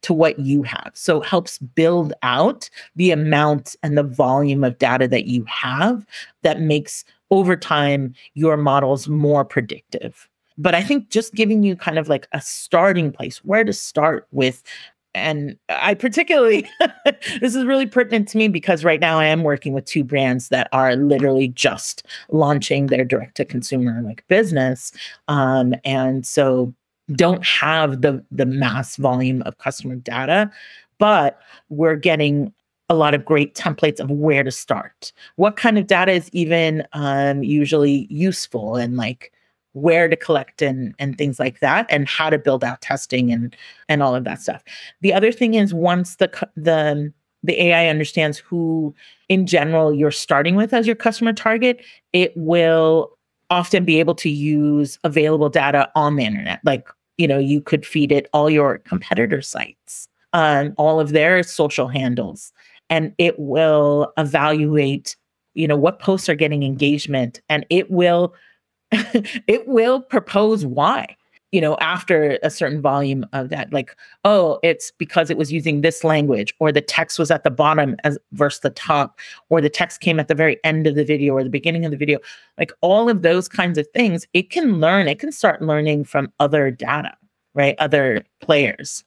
to 0.02 0.14
what 0.14 0.38
you 0.38 0.62
have. 0.62 0.92
So 0.94 1.20
helps 1.20 1.58
build 1.58 2.14
out 2.22 2.70
the 2.96 3.10
amount 3.10 3.76
and 3.82 3.98
the 3.98 4.02
volume 4.02 4.64
of 4.64 4.78
data 4.78 5.06
that 5.08 5.26
you 5.26 5.44
have 5.44 6.06
that 6.42 6.60
makes 6.60 7.04
over 7.30 7.56
time 7.56 8.14
your 8.34 8.56
models 8.56 9.08
more 9.08 9.44
predictive. 9.44 10.28
But 10.58 10.74
I 10.74 10.82
think 10.82 11.08
just 11.10 11.34
giving 11.34 11.62
you 11.62 11.76
kind 11.76 11.98
of 11.98 12.08
like 12.08 12.28
a 12.32 12.40
starting 12.40 13.12
place, 13.12 13.38
where 13.44 13.64
to 13.64 13.72
start 13.72 14.26
with. 14.30 14.62
And 15.14 15.56
I 15.68 15.94
particularly, 15.94 16.68
this 17.40 17.54
is 17.54 17.64
really 17.64 17.86
pertinent 17.86 18.28
to 18.28 18.38
me 18.38 18.48
because 18.48 18.84
right 18.84 19.00
now 19.00 19.18
I 19.18 19.26
am 19.26 19.42
working 19.42 19.72
with 19.72 19.84
two 19.84 20.04
brands 20.04 20.48
that 20.50 20.68
are 20.72 20.96
literally 20.96 21.48
just 21.48 22.06
launching 22.28 22.86
their 22.86 23.04
direct 23.04 23.36
to 23.38 23.44
consumer 23.44 24.02
like 24.02 24.24
business. 24.28 24.92
Um, 25.28 25.74
and 25.84 26.26
so 26.26 26.74
don't 27.12 27.44
have 27.44 28.02
the 28.02 28.24
the 28.30 28.46
mass 28.46 28.94
volume 28.94 29.42
of 29.42 29.58
customer 29.58 29.96
data 29.96 30.48
but 31.00 31.40
we're 31.70 31.96
getting 31.96 32.52
a 32.90 32.94
lot 32.94 33.14
of 33.14 33.24
great 33.24 33.54
templates 33.54 34.00
of 34.00 34.10
where 34.10 34.42
to 34.42 34.50
start. 34.50 35.12
What 35.36 35.56
kind 35.56 35.78
of 35.78 35.86
data 35.86 36.10
is 36.10 36.28
even 36.32 36.84
um, 36.92 37.42
usually 37.44 38.06
useful 38.10 38.74
and 38.76 38.96
like 38.96 39.32
where 39.72 40.08
to 40.08 40.16
collect 40.16 40.60
and 40.60 40.94
and 40.98 41.16
things 41.16 41.38
like 41.38 41.60
that 41.60 41.86
and 41.88 42.08
how 42.08 42.28
to 42.28 42.38
build 42.38 42.64
out 42.64 42.80
testing 42.80 43.30
and 43.30 43.56
and 43.88 44.02
all 44.02 44.14
of 44.16 44.24
that 44.24 44.42
stuff. 44.42 44.62
The 45.00 45.14
other 45.14 45.30
thing 45.30 45.54
is 45.54 45.72
once 45.72 46.16
the 46.16 46.28
the 46.56 47.12
the 47.44 47.62
AI 47.62 47.86
understands 47.86 48.38
who 48.38 48.94
in 49.28 49.46
general 49.46 49.94
you're 49.94 50.10
starting 50.10 50.56
with 50.56 50.74
as 50.74 50.86
your 50.86 50.96
customer 50.96 51.32
target, 51.32 51.82
it 52.12 52.32
will 52.36 53.16
often 53.48 53.84
be 53.84 54.00
able 54.00 54.16
to 54.16 54.28
use 54.28 54.98
available 55.04 55.48
data 55.48 55.90
on 55.94 56.16
the 56.16 56.24
internet. 56.24 56.60
Like, 56.64 56.88
you 57.16 57.26
know, 57.26 57.38
you 57.38 57.60
could 57.60 57.86
feed 57.86 58.12
it 58.12 58.28
all 58.32 58.50
your 58.50 58.78
competitor 58.78 59.40
sites, 59.40 60.06
um, 60.32 60.74
all 60.76 61.00
of 61.00 61.10
their 61.10 61.42
social 61.42 61.88
handles 61.88 62.52
and 62.90 63.14
it 63.18 63.38
will 63.38 64.12
evaluate 64.18 65.16
you 65.54 65.66
know 65.66 65.76
what 65.76 65.98
posts 65.98 66.28
are 66.28 66.34
getting 66.34 66.62
engagement 66.62 67.40
and 67.48 67.64
it 67.70 67.90
will 67.90 68.34
it 68.92 69.66
will 69.66 70.00
propose 70.00 70.66
why 70.66 71.16
you 71.52 71.60
know 71.60 71.76
after 71.80 72.38
a 72.42 72.50
certain 72.50 72.80
volume 72.80 73.24
of 73.32 73.48
that. 73.48 73.72
Like 73.72 73.96
oh 74.24 74.58
it's 74.62 74.92
because 74.98 75.30
it 75.30 75.38
was 75.38 75.52
using 75.52 75.80
this 75.80 76.04
language 76.04 76.54
or 76.60 76.72
the 76.72 76.80
text 76.80 77.18
was 77.18 77.30
at 77.30 77.44
the 77.44 77.50
bottom 77.50 77.96
as 78.04 78.18
versus 78.32 78.60
the 78.60 78.70
top 78.70 79.18
or 79.48 79.60
the 79.60 79.70
text 79.70 80.00
came 80.00 80.20
at 80.20 80.28
the 80.28 80.34
very 80.34 80.58
end 80.64 80.86
of 80.86 80.94
the 80.94 81.04
video 81.04 81.34
or 81.34 81.44
the 81.44 81.50
beginning 81.50 81.84
of 81.84 81.90
the 81.90 81.96
video. 81.96 82.18
Like 82.58 82.72
all 82.80 83.08
of 83.08 83.22
those 83.22 83.48
kinds 83.48 83.78
of 83.78 83.86
things 83.94 84.26
it 84.34 84.50
can 84.50 84.80
learn 84.80 85.08
it 85.08 85.18
can 85.18 85.32
start 85.32 85.62
learning 85.62 86.04
from 86.04 86.32
other 86.38 86.70
data 86.70 87.16
right? 87.54 87.74
Other 87.78 88.24
players 88.40 89.04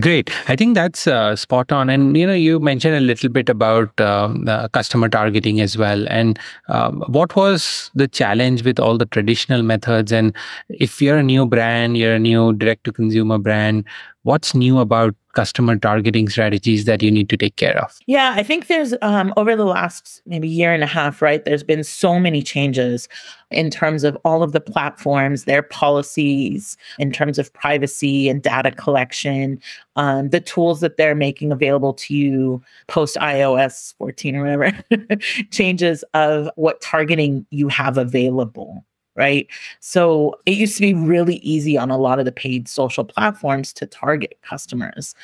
Great. 0.00 0.30
I 0.48 0.56
think 0.56 0.74
that's 0.74 1.06
uh, 1.06 1.36
spot 1.36 1.70
on. 1.70 1.90
And, 1.90 2.16
you 2.16 2.26
know, 2.26 2.32
you 2.32 2.58
mentioned 2.60 2.94
a 2.94 3.00
little 3.00 3.28
bit 3.28 3.50
about 3.50 4.00
um, 4.00 4.46
customer 4.72 5.06
targeting 5.10 5.60
as 5.60 5.76
well. 5.76 6.08
And 6.08 6.38
um, 6.68 7.04
what 7.08 7.36
was 7.36 7.90
the 7.94 8.08
challenge 8.08 8.64
with 8.64 8.80
all 8.80 8.96
the 8.96 9.04
traditional 9.04 9.62
methods? 9.62 10.10
And 10.10 10.34
if 10.70 11.02
you're 11.02 11.18
a 11.18 11.22
new 11.22 11.44
brand, 11.44 11.98
you're 11.98 12.14
a 12.14 12.18
new 12.18 12.54
direct 12.54 12.84
to 12.84 12.92
consumer 12.92 13.36
brand, 13.36 13.84
what's 14.24 14.54
new 14.54 14.78
about 14.78 15.14
customer 15.32 15.76
targeting 15.76 16.28
strategies 16.28 16.84
that 16.84 17.02
you 17.02 17.10
need 17.10 17.28
to 17.28 17.36
take 17.36 17.56
care 17.56 17.78
of? 17.82 17.98
Yeah, 18.06 18.34
I 18.36 18.42
think 18.42 18.66
there's 18.66 18.94
um, 19.02 19.32
over 19.36 19.56
the 19.56 19.64
last 19.64 20.20
maybe 20.26 20.48
year 20.48 20.72
and 20.72 20.82
a 20.82 20.86
half, 20.86 21.22
right? 21.22 21.44
There's 21.44 21.62
been 21.62 21.82
so 21.82 22.18
many 22.18 22.42
changes 22.42 23.08
in 23.50 23.70
terms 23.70 24.04
of 24.04 24.16
all 24.24 24.42
of 24.42 24.52
the 24.52 24.60
platforms, 24.60 25.44
their 25.44 25.62
policies, 25.62 26.76
in 26.98 27.12
terms 27.12 27.38
of 27.38 27.52
privacy 27.52 28.28
and 28.28 28.42
data 28.42 28.70
collection, 28.70 29.60
um, 29.96 30.30
the 30.30 30.40
tools 30.40 30.80
that 30.80 30.96
they're 30.96 31.14
making 31.14 31.52
available 31.52 31.94
to 31.94 32.14
you 32.14 32.62
post 32.88 33.16
iOS 33.16 33.94
14 33.96 34.36
or 34.36 34.42
whatever, 34.42 35.16
changes 35.50 36.04
of 36.14 36.50
what 36.56 36.80
targeting 36.80 37.46
you 37.50 37.68
have 37.68 37.98
available 37.98 38.84
right? 39.16 39.46
So 39.80 40.38
it 40.46 40.56
used 40.56 40.76
to 40.76 40.80
be 40.80 40.94
really 40.94 41.36
easy 41.36 41.76
on 41.76 41.90
a 41.90 41.98
lot 41.98 42.18
of 42.18 42.24
the 42.24 42.32
paid 42.32 42.68
social 42.68 43.04
platforms 43.04 43.72
to 43.74 43.86
target 43.86 44.38
customers. 44.42 45.14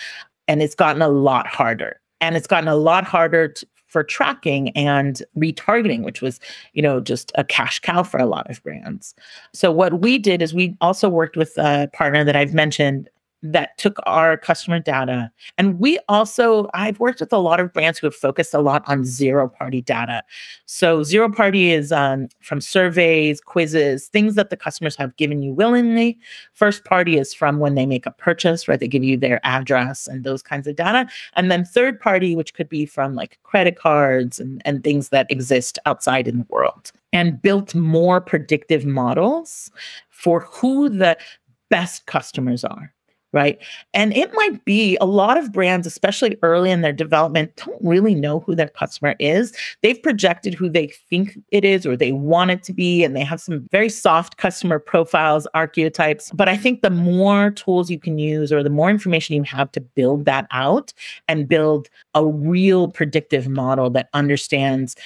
And 0.46 0.62
it's 0.62 0.74
gotten 0.74 1.02
a 1.02 1.08
lot 1.08 1.46
harder. 1.46 2.00
And 2.20 2.36
it's 2.36 2.46
gotten 2.46 2.68
a 2.68 2.76
lot 2.76 3.04
harder 3.04 3.48
to, 3.48 3.66
for 3.86 4.02
tracking 4.02 4.68
and 4.70 5.22
retargeting, 5.36 6.04
which 6.04 6.20
was, 6.20 6.40
you 6.74 6.82
know, 6.82 7.00
just 7.00 7.32
a 7.36 7.44
cash 7.44 7.80
cow 7.80 8.02
for 8.02 8.18
a 8.18 8.26
lot 8.26 8.48
of 8.50 8.62
brands. 8.62 9.14
So 9.54 9.72
what 9.72 10.00
we 10.00 10.18
did 10.18 10.42
is 10.42 10.52
we 10.52 10.76
also 10.80 11.08
worked 11.08 11.36
with 11.36 11.56
a 11.56 11.88
partner 11.94 12.24
that 12.24 12.36
I've 12.36 12.54
mentioned 12.54 13.08
that 13.42 13.78
took 13.78 13.98
our 14.04 14.36
customer 14.36 14.80
data. 14.80 15.30
And 15.58 15.78
we 15.78 15.98
also, 16.08 16.68
I've 16.74 16.98
worked 16.98 17.20
with 17.20 17.32
a 17.32 17.38
lot 17.38 17.60
of 17.60 17.72
brands 17.72 17.98
who 17.98 18.06
have 18.06 18.14
focused 18.14 18.52
a 18.52 18.60
lot 18.60 18.82
on 18.86 19.04
zero 19.04 19.48
party 19.48 19.80
data. 19.80 20.22
So, 20.66 21.02
zero 21.02 21.30
party 21.30 21.70
is 21.70 21.92
um, 21.92 22.28
from 22.40 22.60
surveys, 22.60 23.40
quizzes, 23.40 24.08
things 24.08 24.34
that 24.34 24.50
the 24.50 24.56
customers 24.56 24.96
have 24.96 25.16
given 25.16 25.42
you 25.42 25.52
willingly. 25.52 26.18
First 26.52 26.84
party 26.84 27.16
is 27.16 27.32
from 27.32 27.58
when 27.60 27.74
they 27.74 27.86
make 27.86 28.06
a 28.06 28.10
purchase, 28.10 28.66
right? 28.66 28.80
They 28.80 28.88
give 28.88 29.04
you 29.04 29.16
their 29.16 29.40
address 29.44 30.08
and 30.08 30.24
those 30.24 30.42
kinds 30.42 30.66
of 30.66 30.76
data. 30.76 31.08
And 31.34 31.50
then 31.50 31.64
third 31.64 32.00
party, 32.00 32.34
which 32.34 32.54
could 32.54 32.68
be 32.68 32.86
from 32.86 33.14
like 33.14 33.38
credit 33.44 33.78
cards 33.78 34.40
and, 34.40 34.60
and 34.64 34.82
things 34.82 35.10
that 35.10 35.30
exist 35.30 35.78
outside 35.86 36.26
in 36.26 36.38
the 36.38 36.46
world. 36.48 36.90
And 37.12 37.40
built 37.40 37.74
more 37.74 38.20
predictive 38.20 38.84
models 38.84 39.70
for 40.10 40.40
who 40.40 40.90
the 40.90 41.16
best 41.70 42.04
customers 42.06 42.64
are 42.64 42.92
right? 43.32 43.58
And 43.92 44.16
it 44.16 44.32
might 44.34 44.64
be 44.64 44.96
a 45.00 45.06
lot 45.06 45.36
of 45.36 45.52
brands, 45.52 45.86
especially 45.86 46.36
early 46.42 46.70
in 46.70 46.80
their 46.80 46.92
development, 46.92 47.54
don't 47.56 47.82
really 47.82 48.14
know 48.14 48.40
who 48.40 48.54
their 48.54 48.68
customer 48.68 49.14
is. 49.18 49.54
They've 49.82 50.02
projected 50.02 50.54
who 50.54 50.68
they 50.68 50.88
think 50.88 51.38
it 51.50 51.64
is 51.64 51.84
or 51.84 51.96
they 51.96 52.12
want 52.12 52.50
it 52.50 52.62
to 52.64 52.72
be, 52.72 53.04
and 53.04 53.14
they 53.14 53.24
have 53.24 53.40
some 53.40 53.66
very 53.70 53.90
soft 53.90 54.38
customer 54.38 54.78
profiles, 54.78 55.46
archetypes. 55.54 56.30
But 56.32 56.48
I 56.48 56.56
think 56.56 56.80
the 56.80 56.90
more 56.90 57.50
tools 57.50 57.90
you 57.90 57.98
can 57.98 58.18
use 58.18 58.52
or 58.52 58.62
the 58.62 58.70
more 58.70 58.90
information 58.90 59.36
you 59.36 59.42
have 59.42 59.70
to 59.72 59.80
build 59.80 60.24
that 60.24 60.46
out 60.50 60.92
and 61.28 61.48
build 61.48 61.88
a 62.14 62.24
real 62.24 62.88
predictive 62.88 63.48
model 63.48 63.90
that 63.90 64.08
understands 64.14 64.96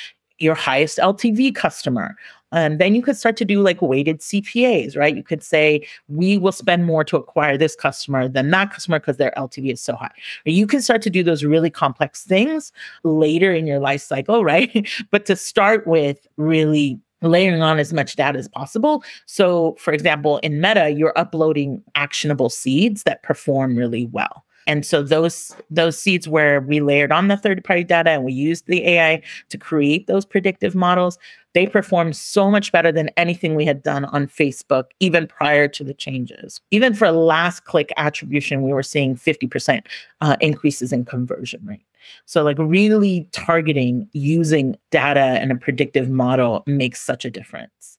your 0.42 0.54
highest 0.54 0.99
LTV 0.99 1.54
customer 1.54 2.16
and 2.52 2.78
then 2.78 2.94
you 2.94 3.02
could 3.02 3.16
start 3.16 3.37
to 3.38 3.44
do 3.44 3.62
like 3.62 3.80
weighted 3.80 4.20
CPAs, 4.20 4.96
right? 4.96 5.16
You 5.16 5.22
could 5.22 5.42
say, 5.42 5.87
we 6.08 6.37
will 6.38 6.52
spend 6.52 6.84
more 6.84 7.02
to 7.04 7.16
acquire 7.16 7.56
this 7.56 7.75
customer 7.75 8.28
than 8.28 8.50
that 8.50 8.70
customer 8.70 9.00
because 9.00 9.16
their 9.16 9.32
LTV 9.37 9.72
is 9.72 9.80
so 9.80 9.96
high. 9.96 10.12
Or 10.46 10.52
you 10.52 10.66
can 10.66 10.82
start 10.82 11.02
to 11.02 11.11
do 11.11 11.22
those 11.22 11.42
really 11.42 11.70
complex 11.70 12.25
things 12.25 12.70
later 13.04 13.52
in 13.52 13.66
your 13.66 13.78
life 13.78 14.02
cycle, 14.02 14.44
right? 14.52 14.88
but 15.11 15.25
to 15.26 15.37
start 15.37 15.87
with, 15.87 16.26
really 16.37 17.00
layering 17.22 17.62
on 17.62 17.78
as 17.78 17.92
much 17.92 18.16
data 18.16 18.37
as 18.37 18.49
possible. 18.49 19.04
So, 19.26 19.76
for 19.78 19.92
example, 19.92 20.38
in 20.38 20.61
Meta, 20.61 20.90
you're 20.90 21.16
uploading 21.16 21.82
actionable 21.94 22.50
seeds 22.50 23.04
that 23.04 23.22
perform 23.22 23.76
really 23.76 24.06
well. 24.06 24.44
And 24.66 24.85
so 24.87 25.02
those 25.02 25.54
those 25.71 25.99
seeds 25.99 26.28
where 26.28 26.61
we 26.61 26.81
layered 26.81 27.12
on 27.12 27.28
the 27.28 27.37
third 27.37 27.64
party 27.64 27.85
data 27.85 28.11
and 28.11 28.25
we 28.25 28.33
used 28.33 28.66
the 28.66 28.87
AI 28.87 29.23
to 29.49 29.59
create 29.59 30.07
those 30.07 30.25
predictive 30.25 30.75
models, 30.75 31.19
they 31.54 31.66
performed 31.66 32.16
so 32.16 32.50
much 32.50 32.73
better 32.73 32.92
than 32.92 33.11
anything 33.16 33.54
we 33.54 33.64
had 33.64 33.83
done 33.83 34.04
on 34.07 34.26
Facebook 34.26 34.85
even 35.00 35.26
prior 35.26 35.69
to 35.69 35.85
the 35.85 35.95
changes. 35.95 36.61
Even 36.71 36.95
for 36.95 37.11
last 37.11 37.64
click 37.64 37.92
attribution, 37.97 38.62
we 38.62 38.73
were 38.73 38.83
seeing 38.83 39.16
50% 39.16 39.87
uh, 40.21 40.37
increases 40.40 40.92
in 40.92 41.04
conversion 41.04 41.61
rate. 41.64 41.85
So, 42.26 42.42
like, 42.42 42.57
really 42.59 43.28
targeting 43.33 44.09
using 44.12 44.76
data 44.90 45.21
and 45.21 45.52
a 45.52 45.57
predictive 45.57 46.09
model 46.09 46.64
makes 46.66 47.00
such 47.00 47.25
a 47.25 47.31
difference. 47.31 47.91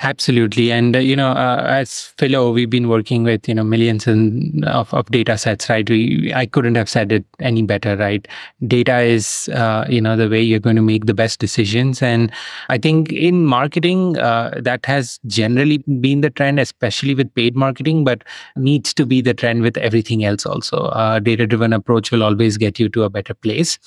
Absolutely. 0.00 0.70
And, 0.70 0.94
uh, 0.94 0.98
you 0.98 1.16
know, 1.16 1.30
uh, 1.30 1.64
as 1.66 2.12
Phyllo, 2.18 2.52
we've 2.52 2.68
been 2.68 2.86
working 2.86 3.22
with, 3.22 3.48
you 3.48 3.54
know, 3.54 3.64
millions 3.64 4.06
of, 4.06 4.92
of 4.92 5.06
data 5.10 5.38
sets, 5.38 5.70
right? 5.70 5.88
We, 5.88 6.34
I 6.34 6.44
couldn't 6.44 6.74
have 6.74 6.90
said 6.90 7.12
it 7.12 7.24
any 7.40 7.62
better, 7.62 7.96
right? 7.96 8.28
Data 8.66 9.00
is, 9.00 9.48
uh, 9.54 9.86
you 9.88 10.02
know, 10.02 10.14
the 10.14 10.28
way 10.28 10.42
you're 10.42 10.60
going 10.60 10.76
to 10.76 10.82
make 10.82 11.06
the 11.06 11.14
best 11.14 11.40
decisions. 11.40 12.02
And 12.02 12.30
I 12.68 12.76
think 12.76 13.10
in 13.10 13.46
marketing, 13.46 14.18
uh, 14.18 14.60
that 14.60 14.84
has 14.84 15.18
generally 15.26 15.78
been 15.78 16.20
the 16.20 16.28
trend, 16.28 16.60
especially 16.60 17.14
with 17.14 17.34
paid 17.34 17.56
marketing, 17.56 18.04
but 18.04 18.22
needs 18.54 18.92
to 18.92 19.06
be 19.06 19.22
the 19.22 19.32
trend 19.32 19.62
with 19.62 19.78
everything 19.78 20.26
else 20.26 20.44
also. 20.44 20.76
Uh, 20.88 21.20
data 21.20 21.46
driven 21.46 21.72
approach 21.72 22.10
will 22.10 22.22
always 22.22 22.58
get 22.58 22.78
you 22.78 22.90
to 22.90 23.04
a 23.04 23.08
better 23.08 23.32
place. 23.32 23.78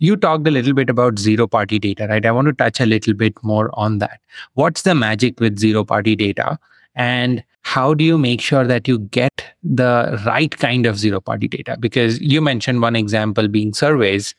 You 0.00 0.16
talked 0.16 0.48
a 0.48 0.50
little 0.50 0.74
bit 0.74 0.90
about 0.90 1.18
zero 1.20 1.46
party 1.46 1.78
data, 1.78 2.08
right? 2.08 2.26
I 2.26 2.32
want 2.32 2.48
to 2.48 2.52
touch 2.54 2.80
a 2.80 2.86
little 2.86 3.14
bit 3.14 3.34
more 3.44 3.70
on 3.74 3.98
that. 3.98 4.18
What's 4.54 4.82
the 4.82 4.96
magic 4.96 5.38
with 5.44 5.58
zero 5.58 5.84
party 5.84 6.16
data? 6.16 6.58
And 6.94 7.44
how 7.62 7.94
do 7.94 8.04
you 8.04 8.18
make 8.18 8.40
sure 8.40 8.64
that 8.64 8.86
you 8.86 8.98
get 8.98 9.44
the 9.62 10.20
right 10.26 10.56
kind 10.58 10.86
of 10.86 10.98
zero 10.98 11.20
party 11.20 11.48
data? 11.48 11.76
Because 11.78 12.20
you 12.20 12.40
mentioned 12.40 12.82
one 12.82 12.96
example 12.96 13.48
being 13.48 13.72
surveys. 13.72 14.34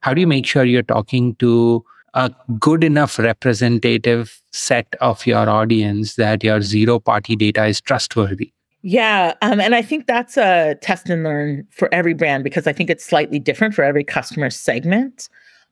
How 0.00 0.14
do 0.14 0.20
you 0.20 0.26
make 0.26 0.46
sure 0.46 0.64
you're 0.64 0.82
talking 0.82 1.34
to 1.36 1.84
a 2.14 2.32
good 2.58 2.82
enough 2.82 3.18
representative 3.18 4.40
set 4.52 4.96
of 5.00 5.26
your 5.26 5.48
audience 5.48 6.16
that 6.16 6.42
your 6.42 6.60
zero 6.62 6.98
party 6.98 7.36
data 7.36 7.66
is 7.66 7.80
trustworthy? 7.80 8.52
Yeah. 8.82 9.34
Um, 9.42 9.60
and 9.60 9.74
I 9.74 9.82
think 9.82 10.06
that's 10.06 10.36
a 10.36 10.74
test 10.80 11.10
and 11.10 11.22
learn 11.22 11.66
for 11.70 11.92
every 11.92 12.14
brand 12.14 12.44
because 12.44 12.66
I 12.66 12.72
think 12.72 12.88
it's 12.88 13.04
slightly 13.04 13.38
different 13.38 13.74
for 13.74 13.84
every 13.84 14.04
customer 14.04 14.48
segment. 14.50 15.28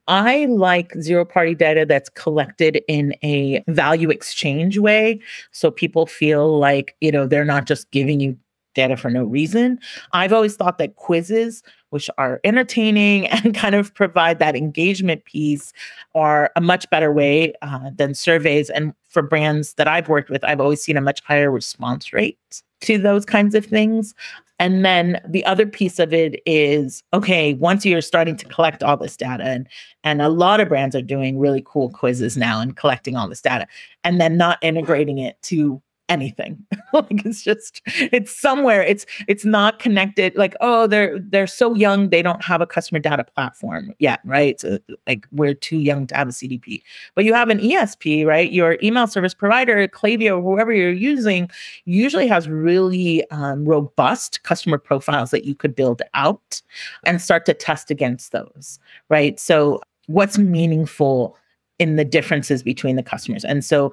I 0.09 0.47
like 0.47 0.95
zero 1.01 1.25
party 1.25 1.55
data 1.55 1.85
that's 1.87 2.09
collected 2.09 2.83
in 2.89 3.15
a 3.23 3.63
value 3.69 4.11
exchange 4.11 4.79
way. 4.79 5.21
So 5.53 5.71
people 5.71 6.07
feel 6.07 6.59
like, 6.59 6.97
you 7.01 7.13
know, 7.13 7.27
they're 7.27 7.45
not 7.45 7.67
just 7.67 7.91
giving 7.91 8.19
you 8.19 8.37
data 8.75 8.97
for 8.97 9.11
no 9.11 9.25
reason. 9.25 9.79
I've 10.13 10.33
always 10.33 10.57
thought 10.57 10.79
that 10.79 10.97
quizzes, 10.97 11.63
which 11.91 12.09
are 12.17 12.41
entertaining 12.45 13.27
and 13.29 13.55
kind 13.55 13.75
of 13.75 13.93
provide 13.95 14.39
that 14.39 14.57
engagement 14.57 15.25
piece, 15.25 15.73
are 16.15 16.51
a 16.57 16.61
much 16.61 16.89
better 16.89 17.13
way 17.13 17.53
uh, 17.61 17.91
than 17.95 18.15
surveys. 18.15 18.71
And 18.71 18.95
for 19.09 19.21
brands 19.21 19.75
that 19.75 19.89
I've 19.89 20.09
worked 20.09 20.31
with, 20.31 20.43
I've 20.45 20.61
always 20.61 20.83
seen 20.83 20.97
a 20.97 21.03
much 21.03 21.23
higher 21.23 21.51
response 21.51 22.13
rate 22.13 22.63
to 22.83 22.99
those 22.99 23.25
kinds 23.25 23.55
of 23.55 23.67
things. 23.67 24.15
And 24.59 24.85
then 24.85 25.21
the 25.29 25.45
other 25.45 25.67
piece 25.67 25.99
of 25.99 26.13
it 26.13 26.43
is 26.45 27.03
okay, 27.15 27.55
once 27.55 27.87
you're 27.87 28.01
starting 28.01 28.37
to 28.37 28.47
collect 28.47 28.83
all 28.83 28.97
this 28.97 29.17
data, 29.17 29.45
and, 29.45 29.69
and 30.03 30.21
a 30.21 30.29
lot 30.29 30.61
of 30.61 30.69
brands 30.69 30.97
are 30.97 31.03
doing 31.03 31.39
really 31.39 31.63
cool 31.65 31.91
quizzes 31.91 32.37
now 32.37 32.61
and 32.61 32.77
collecting 32.77 33.17
all 33.17 33.29
this 33.29 33.41
data, 33.43 33.67
and 34.05 34.21
then 34.21 34.37
not 34.37 34.59
integrating 34.63 35.19
it 35.19 35.41
to 35.43 35.81
anything. 36.09 36.65
Like 36.91 37.27
it's 37.27 37.43
just 37.43 37.83
it's 37.87 38.35
somewhere 38.35 38.83
it's 38.83 39.05
it's 39.29 39.45
not 39.45 39.79
connected 39.79 40.35
like 40.37 40.57
oh 40.63 40.87
they're 40.87 41.19
they're 41.19 41.47
so 41.47 41.75
young 41.75 42.09
they 42.09 42.23
don't 42.23 42.43
have 42.43 42.63
a 42.63 42.67
customer 42.67 42.99
data 42.99 43.25
platform 43.25 43.93
yet 43.99 44.21
right? 44.25 44.59
So, 44.59 44.79
like 45.07 45.27
we're 45.31 45.53
too 45.53 45.77
young 45.77 46.07
to 46.07 46.17
have 46.17 46.29
a 46.29 46.31
cdp 46.31 46.83
but 47.15 47.27
you 47.27 47.35
have 47.35 47.51
an 47.51 47.59
esp 47.59 48.25
right? 48.25 48.51
Your 48.51 48.79
email 48.83 49.07
service 49.07 49.35
provider 49.35 49.87
Klaviyo 49.87 50.43
whoever 50.43 50.73
you're 50.73 50.91
using 50.91 51.51
usually 51.85 52.27
has 52.27 52.49
really 52.49 53.29
um, 53.31 53.67
robust 53.67 54.43
customer 54.45 54.79
profiles 54.79 55.31
that 55.31 55.45
you 55.45 55.55
could 55.55 55.77
build 55.77 56.01
out 56.15 56.63
and 57.05 57.21
start 57.21 57.45
to 57.47 57.53
test 57.53 57.91
against 57.91 58.33
those 58.33 58.79
right? 59.11 59.39
So 59.39 59.83
what's 60.07 60.39
meaningful 60.39 61.37
in 61.79 61.97
the 61.97 62.05
differences 62.05 62.63
between 62.63 62.97
the 62.97 63.03
customers? 63.03 63.45
And 63.45 63.63
so 63.63 63.93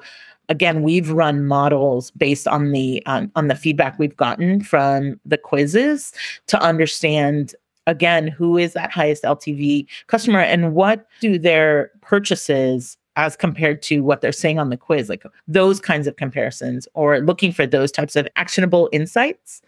again 0.49 0.81
we've 0.81 1.11
run 1.11 1.45
models 1.45 2.11
based 2.11 2.47
on 2.47 2.71
the 2.71 3.03
um, 3.05 3.31
on 3.35 3.47
the 3.47 3.55
feedback 3.55 3.97
we've 3.99 4.17
gotten 4.17 4.61
from 4.61 5.19
the 5.25 5.37
quizzes 5.37 6.11
to 6.47 6.59
understand 6.61 7.55
again 7.87 8.27
who 8.27 8.57
is 8.57 8.73
that 8.73 8.91
highest 8.91 9.23
ltv 9.23 9.85
customer 10.07 10.39
and 10.39 10.73
what 10.73 11.07
do 11.21 11.37
their 11.37 11.91
purchases 12.01 12.97
as 13.15 13.35
compared 13.35 13.81
to 13.81 14.01
what 14.01 14.21
they're 14.21 14.31
saying 14.31 14.59
on 14.59 14.69
the 14.69 14.77
quiz 14.77 15.09
like 15.09 15.23
those 15.47 15.79
kinds 15.79 16.07
of 16.07 16.15
comparisons 16.15 16.87
or 16.93 17.19
looking 17.19 17.51
for 17.51 17.65
those 17.65 17.91
types 17.91 18.15
of 18.15 18.27
actionable 18.35 18.89
insights. 18.91 19.61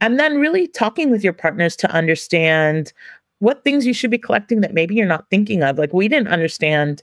And 0.00 0.20
then 0.20 0.38
really 0.38 0.68
talking 0.68 1.10
with 1.10 1.24
your 1.24 1.32
partners 1.32 1.76
to 1.76 1.90
understand 1.90 2.92
what 3.40 3.64
things 3.64 3.86
you 3.86 3.94
should 3.94 4.10
be 4.10 4.18
collecting 4.18 4.60
that 4.60 4.74
maybe 4.74 4.94
you're 4.94 5.06
not 5.06 5.28
thinking 5.30 5.62
of. 5.62 5.78
Like 5.78 5.92
we 5.92 6.08
didn't 6.08 6.28
understand 6.28 7.02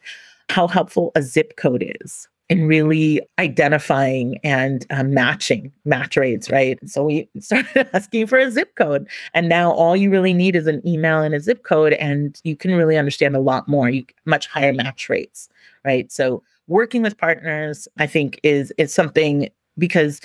how 0.49 0.67
helpful 0.67 1.11
a 1.15 1.21
zip 1.21 1.57
code 1.57 1.91
is 2.01 2.27
in 2.49 2.65
really 2.65 3.21
identifying 3.39 4.37
and 4.43 4.85
uh, 4.89 5.03
matching 5.03 5.71
match 5.83 6.15
rates, 6.15 6.49
right? 6.49 6.79
So 6.89 7.03
we 7.03 7.29
started 7.39 7.89
asking 7.93 8.27
for 8.27 8.37
a 8.39 8.49
zip 8.49 8.75
code. 8.75 9.07
And 9.33 9.49
now 9.49 9.71
all 9.71 9.95
you 9.95 10.09
really 10.09 10.33
need 10.33 10.55
is 10.55 10.67
an 10.67 10.85
email 10.87 11.21
and 11.21 11.35
a 11.35 11.39
zip 11.39 11.63
code, 11.63 11.93
and 11.93 12.39
you 12.43 12.55
can 12.55 12.73
really 12.73 12.97
understand 12.97 13.35
a 13.35 13.41
lot 13.41 13.67
more, 13.67 13.89
you, 13.89 14.05
much 14.25 14.47
higher 14.47 14.73
match 14.73 15.09
rates, 15.09 15.49
right? 15.83 16.11
So 16.11 16.41
working 16.67 17.01
with 17.01 17.17
partners, 17.17 17.87
I 17.97 18.07
think, 18.07 18.39
is 18.43 18.71
is 18.77 18.93
something 18.93 19.49
because 19.77 20.21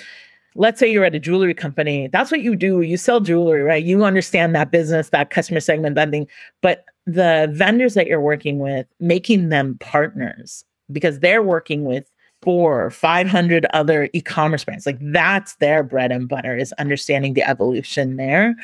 let's 0.55 0.79
say 0.79 0.91
you're 0.91 1.05
at 1.05 1.15
a 1.15 1.19
jewelry 1.19 1.53
company, 1.53 2.07
that's 2.07 2.31
what 2.31 2.41
you 2.41 2.55
do. 2.55 2.81
You 2.81 2.95
sell 2.95 3.19
jewelry, 3.19 3.63
right? 3.63 3.83
You 3.83 4.03
understand 4.03 4.55
that 4.55 4.71
business, 4.71 5.09
that 5.09 5.29
customer 5.29 5.59
segment, 5.59 5.95
that 5.95 6.11
thing. 6.11 6.27
But 6.61 6.85
the 7.05 7.49
vendors 7.51 7.95
that 7.95 8.07
you're 8.07 8.21
working 8.21 8.59
with, 8.59 8.85
making 8.99 9.49
them 9.49 9.77
partners 9.79 10.63
because 10.91 11.19
they're 11.19 11.41
working 11.41 11.85
with 11.85 12.09
four, 12.43 12.89
500 12.89 13.65
other 13.73 14.09
e-commerce 14.13 14.65
brands. 14.65 14.85
Like 14.85 14.97
that's 14.99 15.55
their 15.55 15.81
bread 15.81 16.11
and 16.11 16.27
butter 16.27 16.57
is 16.57 16.73
understanding 16.73 17.33
the 17.33 17.47
evolution 17.47 18.17
there. 18.17 18.55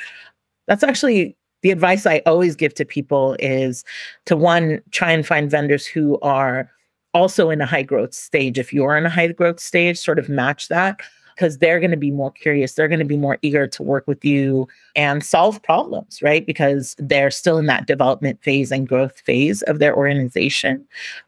That's 0.68 0.84
actually 0.84 1.38
the 1.62 1.72
advice 1.72 2.06
I 2.06 2.22
always 2.26 2.56
give 2.56 2.74
to 2.76 2.86
people 2.86 3.36
is 3.40 3.84
to 4.26 4.36
one, 4.36 4.82
try 4.92 5.12
and 5.12 5.26
find 5.26 5.50
vendors 5.50 5.86
who 5.86 6.20
are 6.22 6.70
also 7.14 7.50
in 7.50 7.62
a 7.62 7.66
high 7.66 7.84
growth 7.84 8.14
stage. 8.14 8.60
If 8.60 8.74
you're 8.74 8.98
in 8.98 9.06
a 9.06 9.10
high 9.10 9.28
growth 9.28 9.60
stage, 9.60 9.98
sort 9.98 10.20
of 10.20 10.30
match 10.30 10.68
that. 10.68 11.02
Because 11.40 11.60
they're 11.60 11.80
going 11.80 11.90
to 11.90 11.96
be 11.96 12.12
more 12.12 12.32
curious. 12.32 12.74
They're 12.74 12.90
going 12.90 13.00
to 13.00 13.06
be 13.06 13.16
more 13.16 13.38
eager 13.42 13.66
to 13.66 13.82
work 13.82 14.06
with 14.08 14.26
you 14.26 14.68
and 14.94 15.24
solve 15.24 15.64
problems, 15.64 16.22
right? 16.22 16.46
Because 16.46 16.98
they're 17.00 17.32
still 17.32 17.58
in 17.58 17.66
that 17.68 17.88
development 17.88 18.44
phase 18.44 18.74
and 18.74 18.86
growth 18.86 19.22
phase 19.22 19.62
of 19.62 19.80
their 19.80 19.96
organization. 19.96 20.86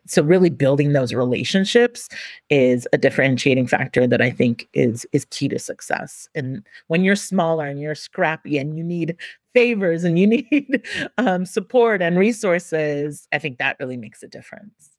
So 0.08 0.22
really 0.22 0.50
building 0.50 0.92
those 0.92 1.14
relationships 1.14 2.10
is 2.50 2.90
a 2.92 2.98
differentiating 2.98 3.68
factor 3.68 4.06
that 4.06 4.22
I 4.22 4.32
think 4.32 4.68
is 4.74 5.08
is 5.14 5.24
key 5.30 5.48
to 5.48 5.60
success. 5.60 6.28
And 6.36 6.68
when 6.88 7.06
you're 7.06 7.16
smaller 7.16 7.66
and 7.66 7.80
you're 7.80 7.96
scrappy 7.96 8.58
and 8.58 8.78
you 8.78 8.84
need 8.84 9.16
favors 9.54 10.04
and 10.04 10.20
you 10.20 10.28
need 10.28 10.86
um, 11.20 11.46
support 11.46 12.02
and 12.02 12.20
resources, 12.20 13.30
I 13.32 13.40
think 13.40 13.60
that 13.60 13.78
really 13.80 13.96
makes 13.96 14.24
a 14.24 14.28
difference. 14.28 14.91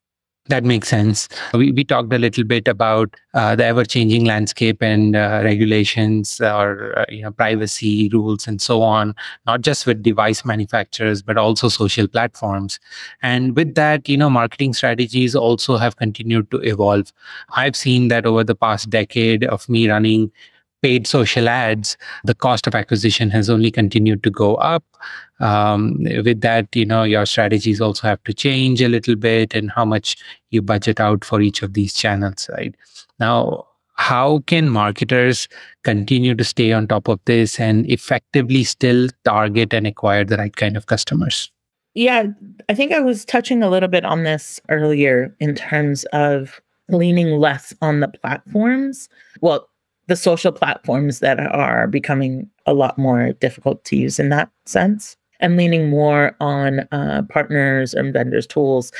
That 0.47 0.65
makes 0.65 0.89
sense. 0.89 1.29
We, 1.53 1.71
we 1.71 1.85
talked 1.85 2.11
a 2.11 2.17
little 2.17 2.43
bit 2.43 2.67
about 2.67 3.15
uh, 3.33 3.55
the 3.55 3.63
ever 3.63 3.85
changing 3.85 4.25
landscape 4.25 4.83
and 4.83 5.15
uh, 5.15 5.39
regulations 5.41 6.41
or 6.41 6.99
uh, 6.99 7.05
you 7.07 7.21
know 7.21 7.31
privacy 7.31 8.09
rules 8.11 8.45
and 8.45 8.61
so 8.61 8.81
on, 8.81 9.15
not 9.45 9.61
just 9.61 9.87
with 9.87 10.03
device 10.03 10.43
manufacturers 10.43 11.21
but 11.21 11.37
also 11.37 11.69
social 11.69 12.09
platforms. 12.09 12.77
And 13.21 13.55
with 13.55 13.75
that, 13.75 14.09
you 14.09 14.17
know, 14.17 14.29
marketing 14.29 14.73
strategies 14.73 15.33
also 15.33 15.77
have 15.77 15.95
continued 15.95 16.51
to 16.51 16.57
evolve. 16.57 17.13
I've 17.55 17.77
seen 17.77 18.09
that 18.09 18.25
over 18.25 18.43
the 18.43 18.55
past 18.55 18.89
decade 18.89 19.45
of 19.45 19.69
me 19.69 19.89
running 19.89 20.29
paid 20.83 21.07
social 21.07 21.49
ads, 21.49 21.97
the 22.23 22.35
cost 22.35 22.67
of 22.67 22.75
acquisition 22.75 23.29
has 23.31 23.49
only 23.49 23.71
continued 23.71 24.21
to 24.23 24.29
go 24.29 24.55
up. 24.55 24.83
Um, 25.39 25.97
with 26.23 26.41
that, 26.41 26.75
you 26.75 26.85
know, 26.85 27.03
your 27.03 27.25
strategies 27.25 27.81
also 27.81 28.07
have 28.07 28.23
to 28.25 28.33
change 28.33 28.81
a 28.81 28.89
little 28.89 29.15
bit 29.15 29.55
and 29.55 29.71
how 29.71 29.85
much 29.85 30.17
you 30.51 30.61
budget 30.61 30.99
out 30.99 31.25
for 31.25 31.41
each 31.41 31.63
of 31.63 31.73
these 31.73 31.93
channels, 31.93 32.49
right? 32.53 32.75
Now, 33.19 33.65
how 33.95 34.39
can 34.47 34.69
marketers 34.69 35.47
continue 35.83 36.35
to 36.35 36.43
stay 36.43 36.73
on 36.73 36.87
top 36.87 37.07
of 37.07 37.19
this 37.25 37.59
and 37.59 37.89
effectively 37.89 38.63
still 38.63 39.07
target 39.23 39.73
and 39.73 39.87
acquire 39.87 40.25
the 40.25 40.37
right 40.37 40.55
kind 40.55 40.75
of 40.75 40.87
customers? 40.87 41.51
Yeah, 41.95 42.25
I 42.69 42.73
think 42.73 42.91
I 42.91 42.99
was 42.99 43.23
touching 43.23 43.61
a 43.63 43.69
little 43.69 43.89
bit 43.89 44.03
on 44.03 44.23
this 44.23 44.59
earlier 44.69 45.35
in 45.39 45.55
terms 45.55 46.05
of 46.05 46.59
leaning 46.89 47.39
less 47.39 47.73
on 47.81 47.99
the 47.99 48.07
platforms. 48.07 49.09
Well, 49.41 49.69
the 50.13 50.17
social 50.17 50.51
platforms 50.51 51.17
that 51.21 51.39
are 51.39 51.87
becoming 51.87 52.47
a 52.67 52.73
lot 52.75 52.99
more 52.99 53.33
difficult 53.33 53.83
to 53.83 53.95
use 53.95 54.19
in 54.19 54.29
that 54.29 54.47
sense 54.67 55.17
and 55.39 55.57
leaning 55.57 55.89
more 55.89 56.35
on 56.39 56.81
uh, 56.91 57.23
partners 57.29 57.95
and 57.95 58.13
vendors 58.13 58.45
tools 58.45 58.91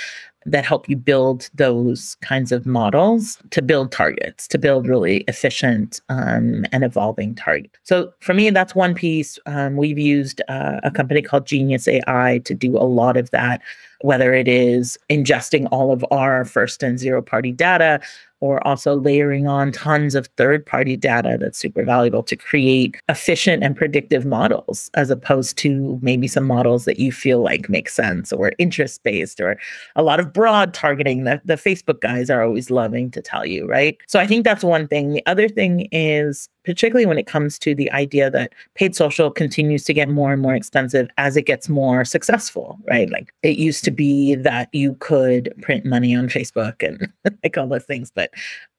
that 0.47 0.65
help 0.65 0.89
you 0.89 0.97
build 0.97 1.51
those 1.53 2.15
kinds 2.21 2.51
of 2.51 2.65
models 2.65 3.37
to 3.51 3.61
build 3.61 3.91
targets 3.91 4.47
to 4.47 4.57
build 4.57 4.87
really 4.87 5.17
efficient 5.27 6.01
um, 6.09 6.65
and 6.71 6.83
evolving 6.83 7.35
targets 7.35 7.77
so 7.83 8.11
for 8.19 8.33
me 8.33 8.49
that's 8.49 8.73
one 8.73 8.95
piece. 8.95 9.37
Um, 9.45 9.77
we've 9.77 9.99
used 9.99 10.41
uh, 10.49 10.79
a 10.81 10.89
company 10.89 11.21
called 11.21 11.45
genius 11.45 11.87
ai 11.87 12.41
to 12.43 12.55
do 12.55 12.75
a 12.75 12.89
lot 12.99 13.17
of 13.17 13.29
that 13.29 13.61
whether 14.01 14.33
it 14.33 14.47
is 14.47 14.97
ingesting 15.11 15.67
all 15.71 15.91
of 15.91 16.03
our 16.09 16.43
first 16.43 16.81
and 16.81 16.97
zero 16.97 17.21
party 17.21 17.51
data 17.51 18.01
or 18.43 18.65
also 18.67 18.95
layering 18.97 19.47
on 19.47 19.71
tons 19.71 20.15
of 20.15 20.27
third 20.35 20.65
party 20.65 20.97
data 20.97 21.37
that's 21.39 21.57
super 21.57 21.85
valuable 21.85 22.21
to 22.21 22.35
create 22.35 22.97
efficient 23.07 23.63
and 23.63 23.73
predictive 23.73 24.25
models, 24.25 24.91
as 24.95 25.09
opposed 25.09 25.57
to 25.57 25.97
maybe 26.01 26.27
some 26.27 26.43
models 26.43 26.83
that 26.83 26.99
you 26.99 27.09
feel 27.09 27.41
like 27.41 27.69
make 27.69 27.87
sense 27.87 28.33
or 28.33 28.51
interest 28.57 29.01
based 29.03 29.39
or 29.39 29.57
a 29.95 30.03
lot 30.03 30.19
of 30.19 30.33
broad 30.33 30.73
targeting 30.73 31.23
that 31.23 31.41
the 31.47 31.53
Facebook 31.53 32.01
guys 32.01 32.29
are 32.29 32.43
always 32.43 32.69
loving 32.69 33.09
to 33.11 33.21
tell 33.21 33.45
you, 33.45 33.65
right? 33.65 33.97
So 34.09 34.19
I 34.19 34.27
think 34.27 34.43
that's 34.43 34.63
one 34.63 34.89
thing. 34.89 35.13
The 35.13 35.25
other 35.25 35.47
thing 35.47 35.87
is 35.93 36.49
particularly 36.63 37.05
when 37.05 37.17
it 37.17 37.27
comes 37.27 37.59
to 37.59 37.75
the 37.75 37.91
idea 37.91 38.29
that 38.29 38.53
paid 38.75 38.95
social 38.95 39.29
continues 39.29 39.83
to 39.85 39.93
get 39.93 40.09
more 40.09 40.31
and 40.33 40.41
more 40.41 40.55
expensive 40.55 41.09
as 41.17 41.37
it 41.37 41.43
gets 41.43 41.69
more 41.69 42.05
successful, 42.05 42.79
right? 42.87 43.09
Like 43.09 43.33
it 43.43 43.57
used 43.57 43.83
to 43.85 43.91
be 43.91 44.35
that 44.35 44.69
you 44.73 44.95
could 44.99 45.53
print 45.61 45.85
money 45.85 46.15
on 46.15 46.29
Facebook 46.29 46.81
and 46.85 47.11
like 47.43 47.57
all 47.57 47.67
those 47.67 47.85
things, 47.85 48.11
but 48.13 48.31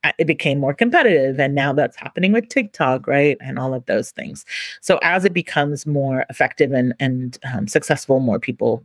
uh, 0.02 0.12
it 0.18 0.26
became 0.26 0.60
more 0.60 0.74
competitive. 0.74 1.38
And 1.38 1.54
now 1.54 1.72
that's 1.72 1.96
happening 1.96 2.32
with 2.32 2.48
TikTok, 2.48 3.06
right? 3.06 3.36
And 3.40 3.58
all 3.58 3.74
of 3.74 3.86
those 3.86 4.10
things. 4.10 4.44
So 4.80 4.98
as 5.02 5.24
it 5.24 5.32
becomes 5.32 5.86
more 5.86 6.24
effective 6.30 6.72
and, 6.72 6.94
and 7.00 7.38
um, 7.52 7.68
successful, 7.68 8.20
more 8.20 8.38
people 8.38 8.84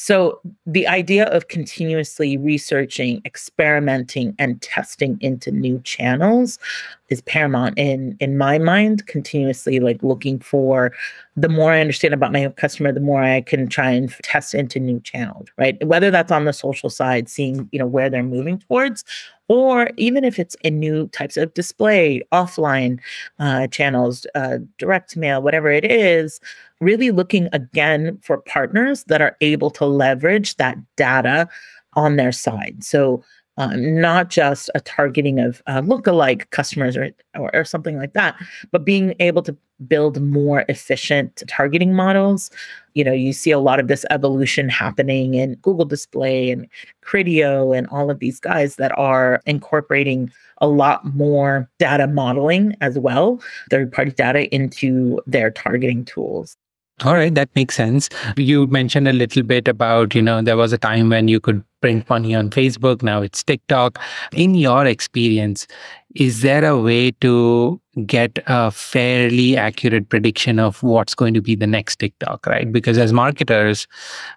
so, 0.00 0.40
the 0.64 0.86
idea 0.86 1.24
of 1.24 1.48
continuously 1.48 2.36
researching, 2.36 3.20
experimenting, 3.24 4.32
and 4.38 4.62
testing 4.62 5.18
into 5.20 5.50
new 5.50 5.80
channels 5.80 6.60
is 7.08 7.20
paramount 7.22 7.78
in 7.78 8.16
in 8.20 8.36
my 8.38 8.58
mind. 8.58 9.06
Continuously, 9.06 9.80
like 9.80 10.02
looking 10.02 10.38
for 10.38 10.92
the 11.36 11.48
more 11.48 11.72
I 11.72 11.80
understand 11.80 12.14
about 12.14 12.32
my 12.32 12.48
customer, 12.50 12.92
the 12.92 13.00
more 13.00 13.22
I 13.22 13.40
can 13.40 13.68
try 13.68 13.90
and 13.90 14.10
test 14.22 14.54
into 14.54 14.80
new 14.80 15.00
channels. 15.00 15.48
Right, 15.58 15.84
whether 15.86 16.10
that's 16.10 16.32
on 16.32 16.44
the 16.44 16.52
social 16.52 16.90
side, 16.90 17.28
seeing 17.28 17.68
you 17.72 17.78
know 17.78 17.86
where 17.86 18.10
they're 18.10 18.22
moving 18.22 18.58
towards, 18.58 19.04
or 19.48 19.90
even 19.96 20.24
if 20.24 20.38
it's 20.38 20.56
in 20.62 20.78
new 20.78 21.08
types 21.08 21.36
of 21.36 21.54
display, 21.54 22.22
offline 22.32 22.98
uh, 23.38 23.66
channels, 23.68 24.26
uh, 24.34 24.58
direct 24.78 25.16
mail, 25.16 25.42
whatever 25.42 25.70
it 25.70 25.84
is 25.84 26.40
really 26.80 27.10
looking 27.10 27.48
again 27.52 28.18
for 28.22 28.38
partners 28.38 29.04
that 29.04 29.20
are 29.20 29.36
able 29.40 29.70
to 29.70 29.84
leverage 29.84 30.56
that 30.56 30.76
data 30.96 31.48
on 31.94 32.16
their 32.16 32.32
side. 32.32 32.84
So, 32.84 33.22
um, 33.58 34.00
not 34.00 34.30
just 34.30 34.70
a 34.74 34.80
targeting 34.80 35.40
of 35.40 35.60
uh, 35.66 35.82
lookalike 35.82 36.48
customers 36.50 36.96
or, 36.96 37.10
or, 37.36 37.54
or 37.54 37.64
something 37.64 37.98
like 37.98 38.14
that, 38.14 38.36
but 38.70 38.84
being 38.84 39.14
able 39.20 39.42
to 39.42 39.56
build 39.86 40.20
more 40.20 40.64
efficient 40.68 41.42
targeting 41.46 41.94
models. 41.94 42.50
You 42.94 43.04
know, 43.04 43.12
you 43.12 43.32
see 43.32 43.50
a 43.50 43.58
lot 43.58 43.78
of 43.78 43.88
this 43.88 44.04
evolution 44.10 44.68
happening 44.68 45.34
in 45.34 45.54
Google 45.56 45.84
Display 45.84 46.50
and 46.50 46.66
Criteo 47.04 47.76
and 47.76 47.86
all 47.88 48.10
of 48.10 48.18
these 48.18 48.40
guys 48.40 48.76
that 48.76 48.96
are 48.98 49.40
incorporating 49.46 50.32
a 50.60 50.66
lot 50.66 51.04
more 51.14 51.68
data 51.78 52.06
modeling 52.06 52.74
as 52.80 52.98
well, 52.98 53.40
third 53.70 53.92
party 53.92 54.10
data 54.10 54.52
into 54.52 55.20
their 55.26 55.50
targeting 55.50 56.04
tools. 56.04 56.56
All 57.04 57.14
right, 57.14 57.32
that 57.34 57.48
makes 57.54 57.76
sense. 57.76 58.08
You 58.36 58.66
mentioned 58.66 59.06
a 59.06 59.12
little 59.12 59.44
bit 59.44 59.68
about, 59.68 60.14
you 60.16 60.22
know, 60.22 60.42
there 60.42 60.56
was 60.56 60.72
a 60.72 60.78
time 60.78 61.10
when 61.10 61.28
you 61.28 61.38
could 61.38 61.62
print 61.80 62.08
money 62.10 62.34
on 62.34 62.50
Facebook, 62.50 63.02
now 63.02 63.22
it's 63.22 63.44
TikTok. 63.44 64.00
In 64.32 64.56
your 64.56 64.84
experience, 64.84 65.68
is 66.16 66.40
there 66.40 66.64
a 66.64 66.76
way 66.76 67.12
to 67.20 67.80
get 68.04 68.38
a 68.48 68.72
fairly 68.72 69.56
accurate 69.56 70.08
prediction 70.08 70.58
of 70.58 70.82
what's 70.82 71.14
going 71.14 71.34
to 71.34 71.40
be 71.40 71.54
the 71.54 71.68
next 71.68 72.00
TikTok, 72.00 72.46
right? 72.46 72.72
Because 72.72 72.98
as 72.98 73.12
marketers, 73.12 73.86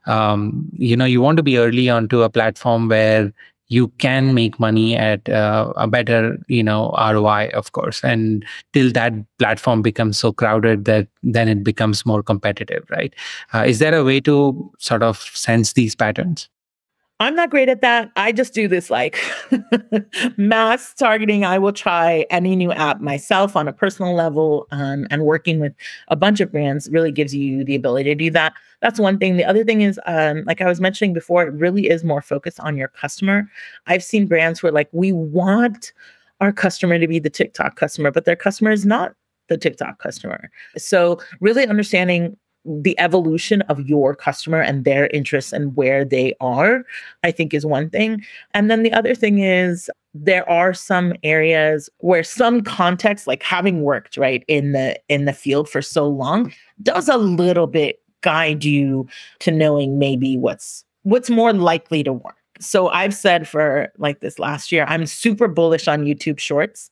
um, 0.05 0.69
you 0.73 0.95
know, 0.95 1.05
you 1.05 1.19
want 1.19 1.37
to 1.37 1.43
be 1.43 1.57
early 1.57 1.89
onto 1.89 2.21
a 2.21 2.29
platform 2.29 2.89
where 2.89 3.33
you 3.71 3.87
can 3.99 4.33
make 4.33 4.59
money 4.59 4.97
at 4.97 5.29
uh, 5.29 5.71
a 5.77 5.87
better 5.87 6.37
you 6.47 6.61
know 6.61 6.91
roi 7.13 7.49
of 7.53 7.71
course. 7.71 8.03
And 8.03 8.45
till 8.73 8.91
that 8.91 9.13
platform 9.39 9.81
becomes 9.81 10.17
so 10.17 10.33
crowded 10.33 10.85
that 10.85 11.07
then 11.23 11.47
it 11.47 11.63
becomes 11.63 12.05
more 12.05 12.21
competitive 12.21 12.83
right? 12.89 13.13
Uh, 13.53 13.63
is 13.65 13.79
there 13.79 13.95
a 13.95 14.03
way 14.03 14.19
to 14.21 14.71
sort 14.77 15.03
of 15.03 15.17
sense 15.17 15.73
these 15.73 15.95
patterns 15.95 16.49
I'm 17.21 17.35
not 17.35 17.51
great 17.51 17.69
at 17.69 17.81
that. 17.81 18.11
I 18.15 18.31
just 18.31 18.51
do 18.51 18.67
this 18.67 18.89
like 18.89 19.19
mass 20.37 20.95
targeting. 20.95 21.45
I 21.45 21.59
will 21.59 21.71
try 21.71 22.25
any 22.31 22.55
new 22.55 22.71
app 22.71 22.99
myself 22.99 23.55
on 23.55 23.67
a 23.67 23.73
personal 23.73 24.15
level, 24.15 24.65
um, 24.71 25.05
and 25.11 25.23
working 25.23 25.59
with 25.59 25.73
a 26.07 26.15
bunch 26.15 26.39
of 26.39 26.51
brands 26.51 26.89
really 26.89 27.11
gives 27.11 27.35
you 27.35 27.63
the 27.63 27.75
ability 27.75 28.09
to 28.09 28.15
do 28.15 28.31
that. 28.31 28.53
That's 28.81 28.99
one 28.99 29.19
thing. 29.19 29.37
The 29.37 29.45
other 29.45 29.63
thing 29.63 29.81
is, 29.81 29.99
um, 30.07 30.43
like 30.47 30.61
I 30.61 30.65
was 30.65 30.81
mentioning 30.81 31.13
before, 31.13 31.43
it 31.43 31.53
really 31.53 31.89
is 31.91 32.03
more 32.03 32.23
focused 32.23 32.59
on 32.59 32.75
your 32.75 32.87
customer. 32.87 33.47
I've 33.85 34.03
seen 34.03 34.25
brands 34.25 34.63
where 34.63 34.71
like 34.71 34.89
we 34.91 35.11
want 35.11 35.93
our 36.39 36.51
customer 36.51 36.97
to 36.97 37.07
be 37.07 37.19
the 37.19 37.29
TikTok 37.29 37.75
customer, 37.75 38.09
but 38.09 38.25
their 38.25 38.35
customer 38.35 38.71
is 38.71 38.83
not 38.83 39.13
the 39.47 39.59
TikTok 39.59 39.99
customer. 39.99 40.49
So 40.75 41.19
really 41.39 41.67
understanding 41.67 42.35
the 42.65 42.97
evolution 42.99 43.61
of 43.63 43.87
your 43.87 44.15
customer 44.15 44.61
and 44.61 44.85
their 44.85 45.07
interests 45.07 45.51
and 45.51 45.75
where 45.75 46.05
they 46.05 46.35
are, 46.39 46.83
I 47.23 47.31
think 47.31 47.53
is 47.53 47.65
one 47.65 47.89
thing. 47.89 48.23
And 48.53 48.69
then 48.69 48.83
the 48.83 48.93
other 48.93 49.15
thing 49.15 49.39
is 49.39 49.89
there 50.13 50.47
are 50.49 50.73
some 50.73 51.13
areas 51.23 51.89
where 51.99 52.23
some 52.23 52.61
context, 52.61 53.27
like 53.27 53.43
having 53.43 53.81
worked 53.81 54.17
right 54.17 54.43
in 54.47 54.73
the 54.73 54.99
in 55.09 55.25
the 55.25 55.33
field 55.33 55.69
for 55.69 55.81
so 55.81 56.07
long, 56.07 56.53
does 56.81 57.07
a 57.09 57.17
little 57.17 57.67
bit 57.67 57.99
guide 58.21 58.63
you 58.63 59.07
to 59.39 59.51
knowing 59.51 59.97
maybe 59.97 60.37
what's 60.37 60.85
what's 61.03 61.29
more 61.29 61.53
likely 61.53 62.03
to 62.03 62.13
work. 62.13 62.35
So 62.59 62.89
I've 62.89 63.15
said 63.15 63.47
for 63.47 63.91
like 63.97 64.19
this 64.19 64.37
last 64.37 64.71
year, 64.71 64.85
I'm 64.87 65.07
super 65.07 65.47
bullish 65.47 65.87
on 65.87 66.05
YouTube 66.05 66.37
Shorts 66.39 66.91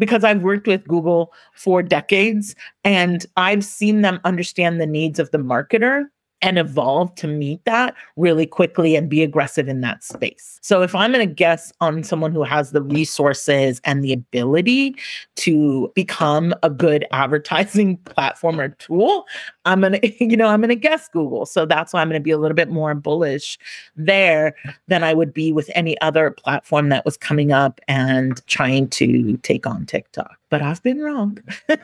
because 0.00 0.24
I've 0.24 0.42
worked 0.42 0.66
with 0.66 0.88
Google 0.88 1.32
for 1.54 1.82
decades 1.82 2.56
and 2.82 3.24
I've 3.36 3.64
seen 3.64 4.00
them 4.00 4.18
understand 4.24 4.80
the 4.80 4.86
needs 4.86 5.20
of 5.20 5.30
the 5.30 5.38
marketer 5.38 6.06
and 6.42 6.58
evolve 6.58 7.14
to 7.16 7.26
meet 7.26 7.64
that 7.64 7.94
really 8.16 8.46
quickly 8.46 8.96
and 8.96 9.08
be 9.08 9.22
aggressive 9.22 9.68
in 9.68 9.80
that 9.82 10.02
space. 10.02 10.58
So 10.62 10.82
if 10.82 10.94
I'm 10.94 11.12
going 11.12 11.26
to 11.26 11.34
guess 11.34 11.72
on 11.80 12.02
someone 12.02 12.32
who 12.32 12.42
has 12.42 12.70
the 12.70 12.82
resources 12.82 13.80
and 13.84 14.02
the 14.02 14.12
ability 14.12 14.96
to 15.36 15.92
become 15.94 16.54
a 16.62 16.70
good 16.70 17.06
advertising 17.12 17.96
platform 18.04 18.60
or 18.60 18.70
tool, 18.70 19.26
I'm 19.64 19.80
going 19.80 19.92
to 20.00 20.24
you 20.24 20.36
know, 20.36 20.48
I'm 20.48 20.60
going 20.60 20.68
to 20.68 20.76
guess 20.76 21.08
Google. 21.08 21.46
So 21.46 21.66
that's 21.66 21.92
why 21.92 22.00
I'm 22.00 22.08
going 22.08 22.20
to 22.20 22.24
be 22.24 22.30
a 22.30 22.38
little 22.38 22.54
bit 22.54 22.70
more 22.70 22.94
bullish 22.94 23.58
there 23.96 24.54
than 24.88 25.04
I 25.04 25.14
would 25.14 25.32
be 25.32 25.52
with 25.52 25.70
any 25.74 26.00
other 26.00 26.30
platform 26.30 26.88
that 26.90 27.04
was 27.04 27.16
coming 27.16 27.52
up 27.52 27.80
and 27.88 28.44
trying 28.46 28.88
to 28.90 29.36
take 29.38 29.66
on 29.66 29.86
TikTok. 29.86 30.36
But 30.48 30.62
I've 30.62 30.82
been 30.82 31.00
wrong. 31.00 31.38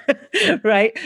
right? 0.63 0.97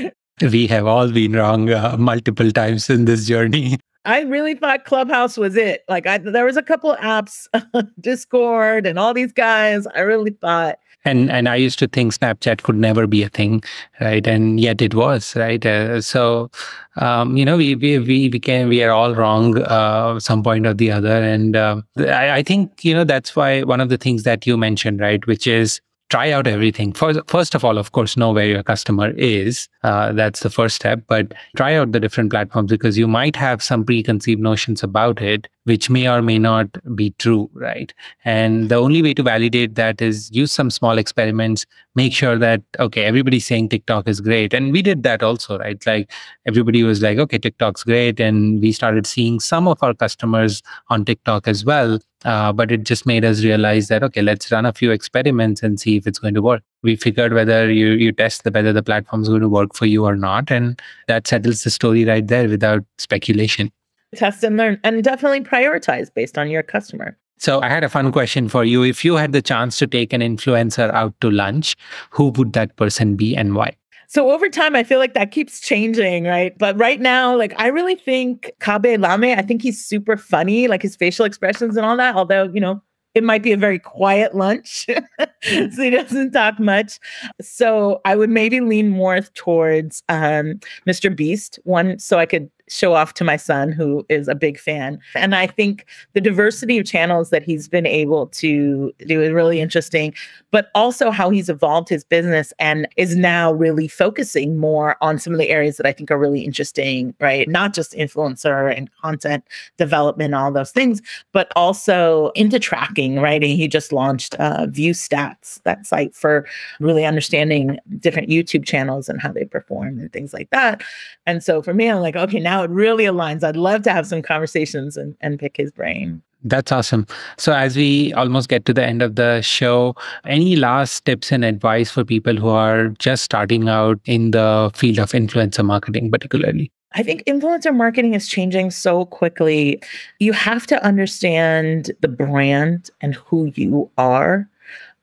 We 0.43 0.67
have 0.67 0.87
all 0.87 1.11
been 1.11 1.33
wrong 1.33 1.71
uh, 1.71 1.97
multiple 1.99 2.51
times 2.51 2.91
in 2.91 3.05
this 3.05 3.27
journey. 3.27 3.79
I 4.05 4.23
really 4.23 4.55
thought 4.55 4.85
Clubhouse 4.87 5.37
was 5.37 5.57
it. 5.57 5.85
Like 5.89 6.07
I, 6.07 6.19
there 6.19 6.47
was 6.47 6.57
a 6.57 6.63
couple 6.63 6.97
apps, 6.97 7.47
Discord, 8.01 8.87
and 8.87 8.99
all 8.99 9.13
these 9.13 9.33
guys. 9.33 9.87
I 9.95 10.01
really 10.01 10.31
thought. 10.31 10.79
And 11.05 11.31
and 11.31 11.49
I 11.49 11.57
used 11.57 11.79
to 11.79 11.87
think 11.87 12.13
Snapchat 12.13 12.63
could 12.63 12.77
never 12.77 13.07
be 13.07 13.23
a 13.23 13.29
thing, 13.31 13.63
right? 14.01 14.27
And 14.27 14.61
yet 14.61 14.83
it 14.83 14.95
was, 14.95 15.35
right? 15.35 15.65
Uh, 15.65 16.03
so, 16.03 16.51
um, 16.97 17.39
you 17.39 17.45
know, 17.45 17.57
we 17.57 17.75
we 17.75 17.99
we 17.99 18.29
became 18.29 18.69
we 18.69 18.83
are 18.83 18.91
all 18.91 19.15
wrong 19.15 19.59
uh, 19.63 20.21
some 20.21 20.43
point 20.43 20.67
or 20.67 20.75
the 20.75 20.91
other, 20.91 21.23
and 21.23 21.57
uh, 21.57 21.81
I, 21.99 22.31
I 22.37 22.43
think 22.43 22.85
you 22.85 22.93
know 22.95 23.05
that's 23.05 23.35
why 23.35 23.63
one 23.63 23.81
of 23.81 23.89
the 23.89 23.97
things 23.97 24.25
that 24.25 24.47
you 24.47 24.59
mentioned, 24.59 25.01
right, 25.01 25.27
which 25.27 25.47
is 25.47 25.81
try 26.11 26.33
out 26.33 26.47
everything. 26.47 26.93
First, 26.93 27.21
first 27.29 27.55
of 27.55 27.65
all, 27.65 27.79
of 27.79 27.93
course, 27.93 28.17
know 28.17 28.33
where 28.33 28.47
your 28.47 28.63
customer 28.63 29.11
is. 29.11 29.69
Uh, 29.83 30.13
that's 30.13 30.41
the 30.41 30.51
first 30.51 30.77
step. 30.77 31.05
But 31.07 31.33
try 31.57 31.75
out 31.77 31.93
the 31.93 32.01
different 32.01 32.31
platforms 32.31 32.71
because 32.71 32.99
you 32.99 33.09
might 33.09 33.37
have 33.37 33.63
some 33.63 33.85
preconceived 33.85 34.41
notions 34.41 34.83
about 34.83 35.23
it, 35.23 35.49
which 35.71 35.89
may 35.89 36.09
or 36.09 36.21
may 36.21 36.39
not 36.39 36.67
be 36.97 37.11
true, 37.25 37.49
right? 37.55 37.95
And 38.25 38.69
the 38.69 38.77
only 38.77 39.03
way 39.03 39.15
to 39.15 39.23
validate 39.23 39.77
that 39.77 40.03
is 40.03 40.29
use 40.33 40.53
some 40.53 40.71
small 40.71 40.99
experiments. 40.99 41.67
Make 41.95 42.13
sure 42.13 42.37
that 42.39 42.63
okay, 42.79 43.05
everybody's 43.05 43.47
saying 43.47 43.69
TikTok 43.71 44.09
is 44.09 44.21
great, 44.21 44.53
and 44.53 44.73
we 44.73 44.83
did 44.83 45.03
that 45.05 45.23
also, 45.23 45.59
right? 45.59 45.85
Like 45.87 46.11
everybody 46.47 46.83
was 46.83 47.03
like, 47.03 47.19
okay, 47.19 47.39
TikTok's 47.39 47.85
great, 47.85 48.21
and 48.21 48.61
we 48.61 48.73
started 48.73 49.07
seeing 49.07 49.41
some 49.41 49.69
of 49.69 49.83
our 49.83 49.95
customers 49.95 50.63
on 50.89 51.05
TikTok 51.05 51.49
as 51.49 51.65
well 51.65 51.99
uh, 52.25 52.53
but 52.53 52.71
it 52.71 52.85
just 52.85 53.07
made 53.07 53.25
us 53.25 53.43
realize 53.43 53.89
that 53.89 54.03
okay, 54.03 54.23
let's 54.23 54.53
run 54.53 54.67
a 54.67 54.73
few 54.73 54.91
experiments 54.91 55.63
and 55.63 55.81
see 55.81 55.97
if 55.97 56.07
it's 56.07 56.19
going 56.19 56.35
to 56.35 56.43
work. 56.43 56.63
We 56.83 56.97
figured 56.97 57.33
whether 57.33 57.71
you 57.73 57.93
you 57.93 58.13
test 58.13 58.45
the 58.45 58.51
whether 58.51 58.73
the 58.73 58.83
platform 58.83 59.23
is 59.23 59.29
going 59.29 59.41
to 59.41 59.49
work 59.49 59.75
for 59.75 59.87
you 59.87 60.05
or 60.05 60.17
not, 60.17 60.51
and 60.51 60.81
that 61.09 61.27
settles 61.27 61.63
the 61.63 61.71
story 61.71 62.05
right 62.05 62.27
there 62.27 62.49
without 62.49 62.85
speculation. 62.99 63.73
Test 64.17 64.43
and 64.43 64.57
learn, 64.57 64.81
and 64.83 65.03
definitely 65.05 65.41
prioritize 65.41 66.13
based 66.13 66.37
on 66.37 66.51
your 66.51 66.63
customer. 66.63 67.17
So 67.39 67.63
I 67.63 67.69
had 67.69 67.85
a 67.85 67.89
fun 67.89 68.13
question 68.13 68.49
for 68.49 68.65
you. 68.65 68.83
If 68.83 69.05
you 69.05 69.17
had 69.17 69.33
the 69.33 69.41
chance 69.41 69.79
to 69.79 69.87
take 69.87 70.13
an 70.13 70.21
influencer 70.21 70.93
out 70.93 71.15
to 71.23 71.31
lunch, 71.31 71.75
who 72.11 72.29
would 72.31 72.53
that 72.53 72.77
person 72.77 73.17
be 73.17 73.35
and 73.35 73.55
why? 73.55 73.77
So 74.09 74.31
over 74.31 74.49
time, 74.49 74.75
I 74.75 74.83
feel 74.83 74.99
like 74.99 75.15
that 75.15 75.31
keeps 75.31 75.61
changing, 75.61 76.25
right? 76.25 76.59
But 76.59 76.77
right 76.77 77.01
now, 77.01 77.37
like 77.37 77.55
I 77.59 77.69
really 77.69 77.95
think 77.95 78.51
Khaby 78.61 79.01
Lame, 79.01 79.39
I 79.39 79.43
think 79.43 79.63
he's 79.63 79.83
super 79.83 80.17
funny, 80.17 80.67
like 80.67 80.83
his 80.83 80.97
facial 80.97 81.25
expressions 81.25 81.77
and 81.77 81.87
all 81.87 81.97
that. 81.97 82.17
Although, 82.17 82.51
you 82.53 82.61
know, 82.61 82.83
it 83.15 83.25
might 83.25 83.43
be 83.43 83.53
a 83.53 83.57
very 83.57 83.79
quiet 83.79 84.35
lunch. 84.35 84.87
so 85.43 85.83
he 85.83 85.91
doesn't 85.91 86.33
talk 86.33 86.59
much. 86.59 86.99
So 87.41 88.01
I 88.05 88.17
would 88.17 88.31
maybe 88.31 88.61
lean 88.61 88.89
more 88.89 89.21
towards 89.35 90.03
um, 90.09 90.61
Mr. 90.87 91.15
Beast, 91.15 91.59
one, 91.65 91.99
so 91.99 92.19
I 92.19 92.27
could 92.27 92.51
show 92.71 92.95
off 92.95 93.15
to 93.15 93.25
my 93.25 93.37
son 93.37 93.73
who 93.73 94.07
is 94.09 94.29
a 94.29 94.35
big 94.35 94.59
fan. 94.59 94.99
And 95.15 95.35
i 95.35 95.47
think 95.47 95.87
the 96.15 96.21
diversity 96.21 96.79
of 96.79 96.87
channels 96.87 97.31
that 97.31 97.43
he's 97.43 97.69
been 97.69 97.87
able 97.87 98.29
to 98.29 98.93
do 99.07 99.21
is 99.21 99.33
really 99.33 99.61
interesting 99.61 100.15
but 100.51 100.71
also 100.75 101.11
how 101.11 101.31
he's 101.31 101.49
evolved 101.49 101.89
his 101.89 102.05
business 102.05 102.53
and 102.59 102.89
is 102.97 103.17
now 103.17 103.53
really 103.53 103.87
focusing 103.87 104.57
more 104.57 104.97
on 105.01 105.19
some 105.19 105.33
of 105.33 105.39
the 105.39 105.49
areas 105.49 105.77
that 105.77 105.87
i 105.87 105.93
think 105.93 106.11
are 106.11 106.19
really 106.19 106.43
interesting 106.43 107.15
right 107.21 107.49
not 107.49 107.75
just 107.75 107.93
influencer 107.93 108.75
and 108.77 108.91
content 109.01 109.45
development 109.77 110.35
all 110.35 110.53
those 110.53 110.73
things 110.73 111.03
but 111.33 111.53
also 111.57 112.31
into 112.35 112.59
tracking 112.59 113.21
right 113.21 113.43
and 113.43 113.53
he 113.53 113.69
just 113.69 113.93
launched 113.93 114.35
uh, 114.39 114.67
ViewStats 114.67 115.63
that 115.63 115.87
site 115.87 116.15
for 116.15 116.47
really 116.81 117.05
understanding 117.05 117.79
different 117.99 118.29
youtube 118.29 118.65
channels 118.65 119.09
and 119.09 119.21
how 119.21 119.33
they 119.33 119.45
perform 119.45 119.99
and 119.99 120.13
things 120.13 120.33
like 120.33 120.51
that 120.51 120.83
and 121.27 121.43
so 121.43 121.63
for 121.63 121.75
me 121.75 121.89
i'm 121.89 122.01
like 122.01 122.17
okay 122.17 122.41
now 122.41 122.63
it 122.63 122.71
really 122.71 123.05
aligns. 123.05 123.45
I'd 123.45 123.57
love 123.57 123.83
to 123.83 123.93
have 123.93 124.07
some 124.07 124.23
conversations 124.23 124.97
and, 124.97 125.17
and 125.21 125.39
pick 125.39 125.57
his 125.57 125.71
brain. 125.71 126.23
That's 126.43 126.73
awesome. 126.73 127.07
So, 127.37 127.53
as 127.53 127.77
we 127.77 128.13
almost 128.15 128.49
get 128.49 128.65
to 128.65 128.73
the 128.73 128.85
end 128.85 129.03
of 129.03 129.17
the 129.17 129.43
show, 129.43 129.95
any 130.25 130.57
last 130.57 131.05
tips 131.05 131.33
and 131.33 131.45
advice 131.45 131.91
for 131.91 132.05
people 132.05 132.37
who 132.37 132.49
are 132.49 132.89
just 132.99 133.25
starting 133.25 133.69
out 133.69 134.01
in 134.07 134.31
the 134.31 134.71
field 134.75 134.99
of 134.99 135.13
influencer 135.13 135.65
marketing, 135.65 136.11
particularly? 136.11 136.73
I 136.93 137.03
think 137.03 137.25
influencer 137.25 137.75
marketing 137.75 138.15
is 138.15 138.27
changing 138.27 138.71
so 138.71 139.05
quickly. 139.05 139.81
You 140.19 140.33
have 140.33 140.67
to 140.69 140.85
understand 140.85 141.93
the 142.01 142.09
brand 142.09 142.91
and 143.01 143.15
who 143.15 143.53
you 143.55 143.91
are, 143.97 144.49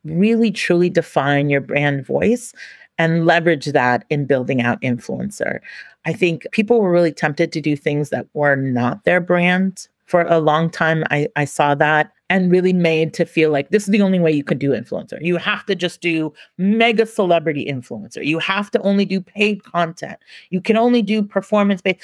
really 0.03 0.51
truly 0.51 0.89
define 0.89 1.49
your 1.49 1.61
brand 1.61 2.05
voice 2.05 2.53
and 2.97 3.25
leverage 3.25 3.67
that 3.67 4.05
in 4.09 4.25
building 4.25 4.61
out 4.61 4.81
influencer. 4.81 5.59
I 6.05 6.13
think 6.13 6.47
people 6.51 6.81
were 6.81 6.91
really 6.91 7.11
tempted 7.11 7.51
to 7.53 7.61
do 7.61 7.75
things 7.75 8.09
that 8.09 8.27
were 8.33 8.55
not 8.55 9.03
their 9.03 9.21
brand. 9.21 9.87
For 10.07 10.21
a 10.21 10.39
long 10.39 10.69
time, 10.69 11.03
I, 11.11 11.27
I 11.35 11.45
saw 11.45 11.75
that 11.75 12.11
and 12.29 12.51
really 12.51 12.73
made 12.73 13.13
to 13.15 13.25
feel 13.25 13.51
like 13.51 13.69
this 13.69 13.83
is 13.83 13.89
the 13.89 14.01
only 14.01 14.19
way 14.19 14.31
you 14.31 14.43
could 14.43 14.59
do 14.59 14.71
influencer. 14.71 15.17
You 15.21 15.37
have 15.37 15.65
to 15.67 15.75
just 15.75 16.01
do 16.01 16.33
mega 16.57 17.05
celebrity 17.05 17.65
influencer. 17.65 18.25
You 18.25 18.39
have 18.39 18.71
to 18.71 18.81
only 18.81 19.05
do 19.05 19.21
paid 19.21 19.63
content. 19.63 20.17
You 20.49 20.61
can 20.61 20.77
only 20.77 21.01
do 21.01 21.23
performance 21.23 21.81
based. 21.81 22.01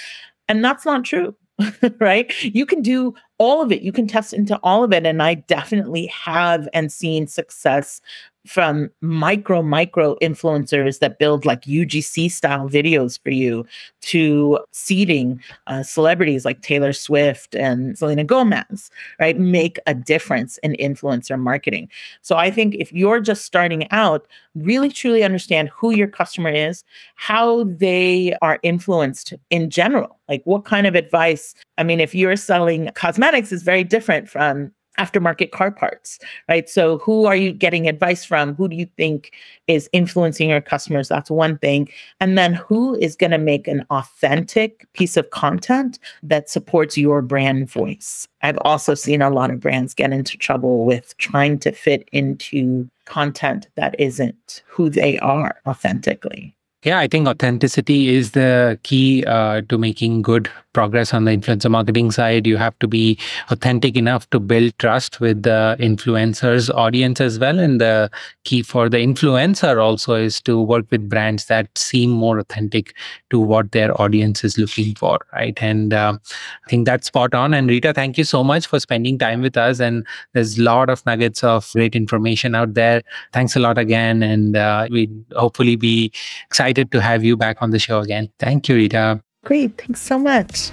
And 0.47 0.63
that's 0.63 0.85
not 0.85 1.03
true. 1.03 1.35
right? 1.99 2.33
You 2.43 2.65
can 2.65 2.81
do 2.81 3.13
all 3.37 3.61
of 3.61 3.71
it. 3.71 3.81
You 3.81 3.91
can 3.91 4.07
test 4.07 4.33
into 4.33 4.57
all 4.63 4.83
of 4.83 4.91
it. 4.91 5.05
And 5.05 5.21
I 5.21 5.35
definitely 5.35 6.07
have 6.07 6.67
and 6.73 6.91
seen 6.91 7.27
success 7.27 8.01
from 8.45 8.89
micro 9.01 9.61
micro 9.61 10.15
influencers 10.21 10.99
that 10.99 11.17
build 11.17 11.45
like 11.45 11.61
UGC 11.61 12.29
style 12.29 12.67
videos 12.67 13.21
for 13.23 13.31
you 13.31 13.65
to 14.01 14.59
seeding 14.71 15.41
uh, 15.67 15.81
celebrities 15.81 16.43
like 16.43 16.61
Taylor 16.61 16.91
Swift 16.91 17.55
and 17.55 17.97
Selena 17.97 18.23
Gomez, 18.23 18.91
right? 19.19 19.39
Make 19.39 19.79
a 19.87 19.93
difference 19.93 20.57
in 20.59 20.73
influencer 20.73 21.39
marketing. 21.39 21.89
So 22.21 22.35
I 22.35 22.51
think 22.51 22.75
if 22.75 22.91
you're 22.91 23.21
just 23.21 23.45
starting 23.45 23.89
out, 23.91 24.27
really 24.55 24.89
truly 24.89 25.23
understand 25.23 25.69
who 25.69 25.91
your 25.91 26.07
customer 26.07 26.49
is, 26.49 26.83
how 27.15 27.63
they 27.63 28.35
are 28.41 28.59
influenced 28.61 29.33
in 29.49 29.69
general. 29.69 30.19
Like 30.27 30.41
what 30.45 30.65
kind 30.65 30.85
of 30.85 30.95
advice? 30.95 31.55
I 31.77 31.83
mean, 31.83 31.99
if 31.99 32.13
you're 32.13 32.35
selling 32.35 32.89
cosmetics 32.93 33.51
is 33.51 33.63
very 33.63 33.83
different 33.83 34.29
from 34.29 34.71
aftermarket 34.99 35.51
car 35.51 35.71
parts, 35.71 36.19
right? 36.47 36.69
So, 36.69 36.99
who 36.99 37.25
are 37.25 37.35
you 37.35 37.51
getting 37.51 37.87
advice 37.87 38.23
from? 38.23 38.55
Who 38.55 38.67
do 38.67 38.75
you 38.75 38.87
think 38.97 39.33
is 39.67 39.89
influencing 39.93 40.49
your 40.49 40.61
customers? 40.61 41.07
That's 41.07 41.31
one 41.31 41.57
thing. 41.57 41.89
And 42.19 42.37
then, 42.37 42.53
who 42.53 42.95
is 42.95 43.15
going 43.15 43.31
to 43.31 43.37
make 43.37 43.67
an 43.67 43.85
authentic 43.89 44.87
piece 44.93 45.17
of 45.17 45.29
content 45.31 45.99
that 46.21 46.49
supports 46.49 46.97
your 46.97 47.21
brand 47.21 47.69
voice? 47.69 48.27
I've 48.41 48.59
also 48.61 48.93
seen 48.93 49.21
a 49.21 49.29
lot 49.29 49.51
of 49.51 49.59
brands 49.59 49.93
get 49.93 50.11
into 50.11 50.37
trouble 50.37 50.85
with 50.85 51.17
trying 51.17 51.59
to 51.59 51.71
fit 51.71 52.07
into 52.11 52.89
content 53.05 53.67
that 53.75 53.95
isn't 53.99 54.63
who 54.67 54.89
they 54.89 55.17
are 55.19 55.59
authentically. 55.65 56.55
Yeah, 56.83 56.99
I 56.99 57.07
think 57.07 57.27
authenticity 57.27 58.13
is 58.13 58.31
the 58.31 58.77
key 58.83 59.23
uh, 59.25 59.61
to 59.69 59.77
making 59.77 60.21
good 60.21 60.49
progress 60.73 61.13
on 61.13 61.25
the 61.25 61.31
influencer 61.31 61.69
marketing 61.69 62.11
side. 62.11 62.45
You 62.45 62.57
have 62.57 62.77
to 62.79 62.87
be 62.87 63.17
authentic 63.49 63.95
enough 63.95 64.29
to 64.31 64.39
build 64.39 64.77
trust 64.79 65.19
with 65.19 65.43
the 65.43 65.77
influencers 65.79 66.73
audience 66.73 67.21
as 67.21 67.39
well. 67.39 67.59
And 67.59 67.79
the 67.79 68.09
key 68.43 68.63
for 68.63 68.89
the 68.89 68.97
influencer 68.97 69.81
also 69.81 70.15
is 70.15 70.41
to 70.41 70.61
work 70.61 70.85
with 70.89 71.09
brands 71.09 71.45
that 71.45 71.69
seem 71.77 72.09
more 72.09 72.39
authentic 72.39 72.95
to 73.29 73.39
what 73.39 73.71
their 73.71 73.99
audience 74.01 74.43
is 74.43 74.57
looking 74.57 74.95
for, 74.95 75.19
right? 75.33 75.57
And 75.61 75.93
uh, 75.93 76.17
I 76.65 76.69
think 76.69 76.85
that's 76.85 77.07
spot 77.07 77.33
on. 77.33 77.53
And 77.53 77.69
Rita, 77.69 77.93
thank 77.93 78.17
you 78.17 78.23
so 78.23 78.43
much 78.43 78.67
for 78.67 78.79
spending 78.79 79.17
time 79.17 79.41
with 79.41 79.57
us. 79.57 79.79
And 79.79 80.05
there's 80.33 80.57
a 80.57 80.63
lot 80.63 80.89
of 80.89 81.05
nuggets 81.05 81.43
of 81.43 81.69
great 81.73 81.95
information 81.95 82.55
out 82.55 82.73
there. 82.73 83.03
Thanks 83.31 83.55
a 83.55 83.59
lot 83.59 83.77
again. 83.77 84.23
And 84.23 84.55
uh, 84.55 84.87
we 84.89 85.09
hopefully 85.35 85.75
be 85.75 86.11
excited 86.47 86.91
to 86.91 87.01
have 87.01 87.23
you 87.23 87.37
back 87.37 87.61
on 87.61 87.71
the 87.71 87.79
show 87.79 87.99
again. 87.99 88.29
Thank 88.39 88.69
you, 88.69 88.75
Rita. 88.75 89.21
Great. 89.43 89.77
Thanks 89.77 90.01
so 90.01 90.17
much. 90.17 90.71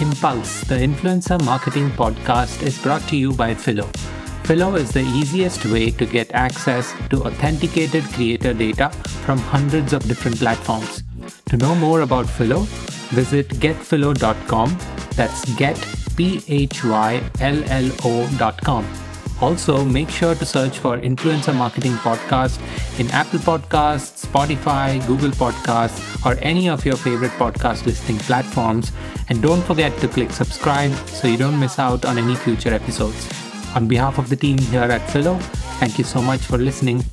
Impulse, 0.00 0.60
the 0.62 0.76
influencer 0.76 1.42
marketing 1.44 1.90
podcast, 1.90 2.62
is 2.62 2.78
brought 2.80 3.02
to 3.08 3.16
you 3.16 3.32
by 3.32 3.54
Phyllo. 3.54 3.90
Phyllo 4.44 4.76
is 4.76 4.92
the 4.92 5.02
easiest 5.02 5.64
way 5.66 5.90
to 5.90 6.06
get 6.06 6.30
access 6.32 6.92
to 7.10 7.24
authenticated 7.24 8.04
creator 8.14 8.54
data 8.54 8.90
from 9.26 9.38
hundreds 9.38 9.92
of 9.92 10.06
different 10.06 10.38
platforms. 10.38 11.02
To 11.46 11.56
know 11.56 11.74
more 11.74 12.02
about 12.02 12.26
Phyllo, 12.26 12.64
visit 13.10 13.48
getphyllo.com. 13.48 14.78
That's 15.16 15.44
get, 15.56 15.76
P 16.16 16.42
H 16.48 16.84
Y 16.84 17.22
L 17.40 17.62
L 17.66 17.90
O.com. 18.04 19.07
Also, 19.40 19.84
make 19.84 20.10
sure 20.10 20.34
to 20.34 20.44
search 20.44 20.78
for 20.78 20.98
Influencer 20.98 21.54
Marketing 21.54 21.92
Podcast 21.92 22.58
in 22.98 23.08
Apple 23.12 23.38
Podcasts, 23.38 24.26
Spotify, 24.26 25.04
Google 25.06 25.30
Podcasts, 25.30 26.26
or 26.26 26.36
any 26.42 26.68
of 26.68 26.84
your 26.84 26.96
favorite 26.96 27.30
podcast 27.32 27.86
listening 27.86 28.18
platforms. 28.18 28.90
And 29.28 29.40
don't 29.40 29.62
forget 29.62 29.96
to 30.00 30.08
click 30.08 30.32
subscribe 30.32 30.92
so 31.06 31.28
you 31.28 31.36
don't 31.36 31.58
miss 31.60 31.78
out 31.78 32.04
on 32.04 32.18
any 32.18 32.34
future 32.34 32.74
episodes. 32.74 33.28
On 33.76 33.86
behalf 33.86 34.18
of 34.18 34.28
the 34.28 34.36
team 34.36 34.58
here 34.58 34.80
at 34.80 35.02
Phyllo, 35.02 35.40
thank 35.78 35.98
you 35.98 36.04
so 36.04 36.20
much 36.20 36.40
for 36.40 36.58
listening. 36.58 37.04